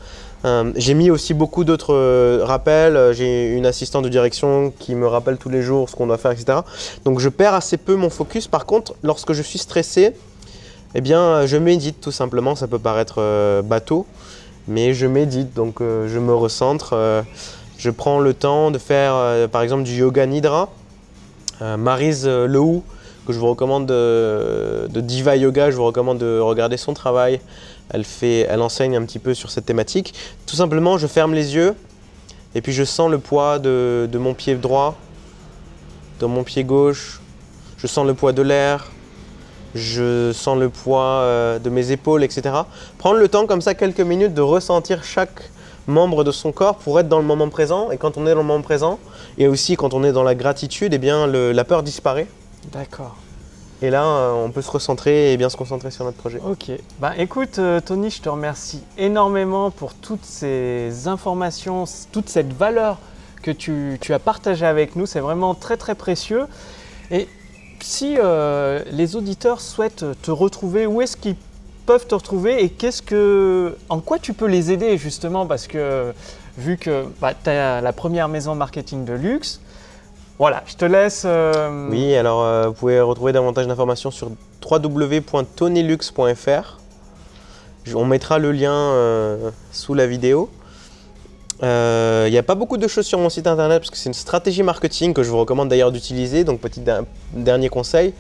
J'ai 0.77 0.95
mis 0.95 1.11
aussi 1.11 1.35
beaucoup 1.35 1.65
d'autres 1.65 2.41
rappels. 2.45 3.13
J'ai 3.15 3.49
une 3.49 3.67
assistante 3.67 4.05
de 4.05 4.09
direction 4.09 4.73
qui 4.79 4.95
me 4.95 5.09
rappelle 5.09 5.39
tous 5.39 5.49
les 5.49 5.61
jours 5.61 5.91
ce 5.91 5.97
qu'on 5.97 6.07
doit 6.07 6.19
faire, 6.19 6.31
etc. 6.31 6.61
Donc 7.05 7.19
je 7.19 7.29
perds 7.29 7.55
assez 7.55 7.79
peu 7.79 7.97
mon 7.97 8.11
focus. 8.11 8.47
Par 8.47 8.65
contre, 8.65 8.95
lorsque 9.03 9.33
je 9.33 9.43
suis 9.43 9.59
stressé, 9.59 10.13
eh 10.95 11.01
bien, 11.01 11.21
euh, 11.21 11.47
je 11.47 11.57
médite 11.57 12.01
tout 12.01 12.13
simplement. 12.13 12.55
Ça 12.55 12.69
peut 12.69 12.79
paraître 12.79 13.17
euh, 13.19 13.63
bateau, 13.63 14.07
mais 14.69 14.95
je 14.95 15.07
médite. 15.07 15.55
Donc 15.55 15.81
euh, 15.81 16.09
je 16.09 16.19
me 16.19 16.35
recentre. 16.35 17.25
je 17.79 17.91
prends 17.91 18.21
le 18.21 18.35
temps 18.35 18.71
de 18.71 18.79
faire, 18.79 19.49
par 19.51 19.63
exemple, 19.63 19.83
du 19.83 19.95
yoga 19.95 20.27
nidra. 20.27 20.71
Euh, 21.63 22.47
Lehou, 22.47 22.83
que 23.27 23.33
je 23.33 23.39
vous 23.39 23.49
recommande 23.49 23.87
de, 23.87 24.89
Diva 24.95 25.37
Yoga, 25.37 25.71
je 25.71 25.77
vous 25.77 25.85
recommande 25.85 26.19
de 26.19 26.39
regarder 26.39 26.77
son 26.77 26.95
travail. 26.95 27.41
Elle, 27.91 28.05
fait, 28.05 28.47
elle 28.49 28.61
enseigne 28.61 28.97
un 28.97 29.05
petit 29.05 29.19
peu 29.19 29.35
sur 29.35 29.51
cette 29.51 29.67
thématique. 29.67 30.15
Tout 30.47 30.57
simplement, 30.57 30.99
je 30.99 31.07
ferme 31.07 31.35
les 31.35 31.55
yeux 31.55 31.75
et 32.55 32.61
puis 32.61 32.73
je 32.73 32.85
sens 32.85 33.11
le 33.11 33.19
poids 33.19 33.59
de, 33.59 34.09
de 34.11 34.19
mon 34.19 34.35
pied 34.35 34.55
droit, 34.55 34.97
de 36.21 36.27
mon 36.27 36.45
pied 36.45 36.65
gauche. 36.65 37.21
Je 37.79 37.87
sens 37.87 38.07
le 38.07 38.15
poids 38.15 38.33
de 38.33 38.43
l'air. 38.43 38.91
Je 39.75 40.33
sens 40.33 40.59
le 40.59 40.69
poids 40.69 41.03
euh, 41.21 41.59
de 41.59 41.69
mes 41.71 41.91
épaules, 41.91 42.25
etc. 42.25 42.55
Prendre 42.99 43.19
le 43.19 43.29
temps 43.29 43.47
comme 43.47 43.61
ça, 43.61 43.75
quelques 43.75 44.01
minutes, 44.01 44.33
de 44.35 44.41
ressentir 44.43 45.05
chaque 45.05 45.51
membre 45.87 46.25
de 46.25 46.33
son 46.33 46.51
corps 46.53 46.77
pour 46.77 46.99
être 46.99 47.09
dans 47.09 47.19
le 47.19 47.25
moment 47.25 47.49
présent. 47.49 47.91
Et 47.91 47.97
quand 47.99 48.17
on 48.17 48.27
est 48.27 48.31
dans 48.31 48.41
le 48.41 48.47
moment 48.47 48.63
présent, 48.63 48.99
et 49.39 49.49
aussi 49.49 49.77
quand 49.77 49.95
on 49.95 50.03
est 50.05 50.13
dans 50.13 50.23
la 50.23 50.35
gratitude, 50.35 50.95
eh 50.95 50.99
bien, 50.99 51.27
le- 51.27 51.53
la 51.53 51.65
peur 51.65 51.83
disparaît. 51.83 52.27
D'accord. 52.73 53.17
Et 53.83 53.91
là, 53.91 54.05
euh, 54.05 54.33
on 54.33 54.51
peut 54.51 54.63
se 54.63 54.71
recentrer 54.71 55.33
et 55.33 55.37
bien 55.37 55.51
se 55.51 55.57
concentrer 55.57 55.91
sur 55.91 56.05
notre 56.07 56.17
projet. 56.17 56.41
Ok. 56.49 56.71
Bah 56.99 57.13
écoute, 57.19 57.59
euh, 57.59 57.79
Tony, 57.81 58.09
je 58.11 58.23
te 58.23 58.29
remercie 58.31 58.83
énormément 58.97 59.71
pour 59.71 59.93
toutes 59.93 60.25
ces 60.25 61.07
informations, 61.07 61.85
toute 62.11 62.31
cette 62.31 62.55
valeur 62.55 62.97
que 63.43 63.51
tu, 63.51 63.99
tu 64.01 64.15
as 64.15 64.19
partagée 64.19 64.65
avec 64.65 64.97
nous. 64.97 65.05
C'est 65.05 65.21
vraiment 65.21 65.55
très 65.55 65.77
très 65.77 65.95
précieux. 65.95 66.47
Et 67.11 67.29
si 67.83 68.17
euh, 68.19 68.83
les 68.91 69.17
auditeurs 69.17 69.61
souhaitent 69.61 70.05
te 70.23 70.31
retrouver, 70.31 70.87
où 70.87 71.03
est-ce 71.03 71.17
qu'ils 71.17 71.37
peuvent 71.87 72.07
te 72.07 72.15
retrouver 72.15 72.63
et 72.65 72.71
qu'est-ce 72.71 73.03
que, 73.03 73.77
en 73.89 74.01
quoi 74.01 74.19
tu 74.19 74.33
peux 74.33 74.47
les 74.47 74.73
aider 74.73 74.97
justement 74.99 75.47
Parce 75.47 75.67
que 75.67 76.13
vu 76.59 76.77
que 76.77 77.07
bah, 77.21 77.33
tu 77.35 77.51
as 77.51 77.81
la 77.81 77.93
première 77.93 78.29
maison 78.29 78.55
marketing 78.55 79.05
de 79.05 79.15
luxe, 79.15 79.61
voilà, 80.39 80.63
je 80.67 80.77
te 80.77 80.85
laisse. 80.85 81.23
euh, 81.25 81.89
Oui, 81.91 82.15
alors 82.15 82.43
euh, 82.43 82.67
vous 82.69 82.75
pouvez 82.75 83.01
retrouver 83.01 83.33
davantage 83.33 83.67
d'informations 83.67 84.11
sur 84.11 84.31
www.tonylux.fr. 84.69 86.79
On 87.95 88.05
mettra 88.05 88.39
le 88.39 88.53
lien 88.53 88.93
sous 89.71 89.95
la 89.95 90.07
vidéo. 90.09 90.51
Euh, 91.63 92.25
Il 92.29 92.33
n'y 92.33 92.39
a 92.39 92.43
pas 92.43 92.55
beaucoup 92.55 92.77
de 92.77 92.89
choses 92.89 93.07
sur 93.07 93.19
mon 93.19 93.31
site 93.31 93.47
internet 93.47 93.81
parce 93.81 93.91
que 93.91 93.97
c'est 93.97 94.09
une 94.09 94.15
stratégie 94.15 94.63
marketing 94.63 95.15
que 95.15 95.23
je 95.23 95.31
vous 95.31 95.39
recommande 95.39 95.69
d'ailleurs 95.69 95.93
d'utiliser. 95.93 96.45
Donc 96.45 96.61
petit 96.61 96.83
dernier 97.33 97.69
conseil. 97.69 98.13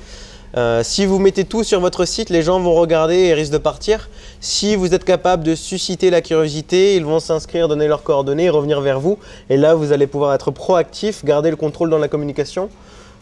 Euh, 0.56 0.82
si 0.82 1.04
vous 1.04 1.18
mettez 1.18 1.44
tout 1.44 1.64
sur 1.64 1.80
votre 1.80 2.06
site, 2.06 2.30
les 2.30 2.42
gens 2.42 2.60
vont 2.60 2.74
regarder 2.74 3.16
et 3.16 3.34
risquent 3.34 3.52
de 3.52 3.58
partir. 3.58 4.08
Si 4.40 4.74
vous 4.74 4.94
êtes 4.94 5.04
capable 5.04 5.42
de 5.42 5.54
susciter 5.54 6.08
la 6.08 6.22
curiosité, 6.22 6.96
ils 6.96 7.04
vont 7.04 7.20
s'inscrire, 7.20 7.68
donner 7.68 7.88
leurs 7.88 8.02
coordonnées 8.02 8.48
revenir 8.48 8.80
vers 8.80 9.00
vous. 9.00 9.18
Et 9.50 9.56
là, 9.56 9.74
vous 9.74 9.92
allez 9.92 10.06
pouvoir 10.06 10.32
être 10.34 10.50
proactif, 10.50 11.24
garder 11.24 11.50
le 11.50 11.56
contrôle 11.56 11.90
dans 11.90 11.98
la 11.98 12.08
communication 12.08 12.70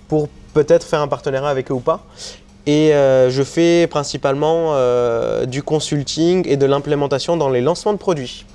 pour 0.07 0.29
peut-être 0.53 0.87
faire 0.87 1.01
un 1.01 1.09
partenariat 1.09 1.49
avec 1.49 1.71
eux 1.71 1.75
ou 1.75 1.81
pas. 1.81 2.05
Et 2.67 2.95
euh, 2.95 3.31
je 3.31 3.43
fais 3.43 3.87
principalement 3.89 4.71
euh, 4.73 5.45
du 5.45 5.63
consulting 5.63 6.47
et 6.49 6.57
de 6.57 6.67
l'implémentation 6.67 7.37
dans 7.37 7.51
les 7.51 7.61
lancements 7.61 7.93
de 7.93 7.99
produits. 7.99 8.47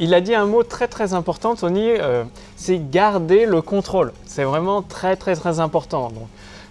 Il 0.00 0.14
a 0.14 0.22
dit 0.22 0.34
un 0.34 0.46
mot 0.46 0.62
très 0.62 0.88
très 0.88 1.12
important, 1.12 1.54
Tony, 1.54 1.90
euh, 1.90 2.24
c'est 2.56 2.90
garder 2.90 3.44
le 3.44 3.60
contrôle. 3.60 4.12
C'est 4.24 4.44
vraiment 4.44 4.80
très 4.80 5.14
très 5.14 5.36
très 5.36 5.60
important. 5.60 6.10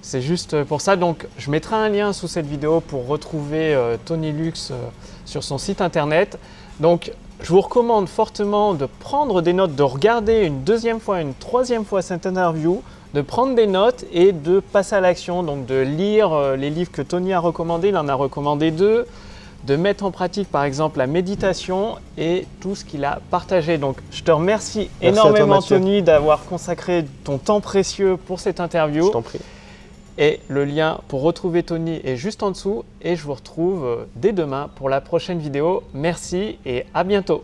C'est 0.02 0.22
juste 0.22 0.64
pour 0.64 0.82
ça. 0.82 0.96
Donc, 0.96 1.28
je 1.38 1.52
mettrai 1.52 1.76
un 1.76 1.90
lien 1.90 2.12
sous 2.12 2.28
cette 2.28 2.48
vidéo 2.48 2.80
pour 2.80 3.08
retrouver 3.08 3.76
euh, 3.76 3.98
Tony 4.04 4.32
Lux 4.32 4.72
euh, 4.72 4.78
sur 5.26 5.44
son 5.44 5.60
site 5.60 5.80
internet. 5.80 6.40
Donc, 6.80 7.12
je 7.42 7.50
vous 7.50 7.62
recommande 7.62 8.10
fortement 8.10 8.74
de 8.74 8.88
prendre 8.88 9.44
des 9.44 9.54
notes, 9.54 9.76
de 9.76 9.84
regarder 9.84 10.46
une 10.46 10.64
deuxième 10.64 11.00
fois, 11.00 11.22
une 11.22 11.36
troisième 11.36 11.86
fois 11.86 12.02
cette 12.02 12.26
interview, 12.26 12.82
de 13.14 13.22
prendre 13.22 13.54
des 13.54 13.68
notes 13.68 14.06
et 14.12 14.32
de 14.32 14.60
passer 14.60 14.96
à 14.96 15.02
l'action. 15.02 15.44
Donc, 15.44 15.68
de 15.68 15.80
lire 15.80 16.56
les 16.58 16.72
livres 16.72 16.92
que 16.92 17.04
Tony 17.04 17.32
a 17.34 17.40
recommandés. 17.40 17.90
Il 17.90 17.98
en 17.98 18.08
a 18.08 18.16
recommandé 18.16 18.72
deux 18.72 19.06
de 19.66 19.76
mettre 19.76 20.04
en 20.06 20.12
pratique 20.12 20.50
par 20.50 20.64
exemple 20.64 21.00
la 21.00 21.08
méditation 21.08 21.98
et 22.18 22.46
tout 22.62 22.76
ce 22.76 22.86
qu'il 22.86 23.04
a 23.06 23.20
partagé. 23.30 23.78
Donc 23.78 23.98
je 24.12 24.24
te 24.24 24.32
remercie 24.32 24.90
Merci 25.02 25.02
toi, 25.02 25.10
énormément 25.10 25.56
Mathieu. 25.56 25.78
Tony 25.78 26.02
d'avoir 26.02 26.46
consacré 26.46 27.06
ton 27.24 27.38
temps 27.38 27.62
précieux 27.62 28.18
pour 28.18 28.40
cette 28.40 28.58
Je 28.58 28.64
interview. 28.64 29.10
t'en 29.10 29.22
prie. 29.22 29.40
Et 30.18 30.42
le 30.50 30.66
lien 30.66 31.00
pour 31.08 31.22
retrouver 31.22 31.64
Tony 31.64 32.02
est 32.04 32.18
juste 32.18 32.44
en 32.44 32.52
dessous 32.52 32.84
et 33.02 33.16
je 33.16 33.24
vous 33.24 33.34
retrouve 33.34 34.06
dès 34.16 34.34
demain 34.34 34.70
pour 34.76 34.90
la 34.90 35.00
prochaine 35.02 35.40
vidéo. 35.40 35.84
Merci 35.94 36.58
et 36.66 36.86
à 36.94 37.04
bientôt. 37.04 37.44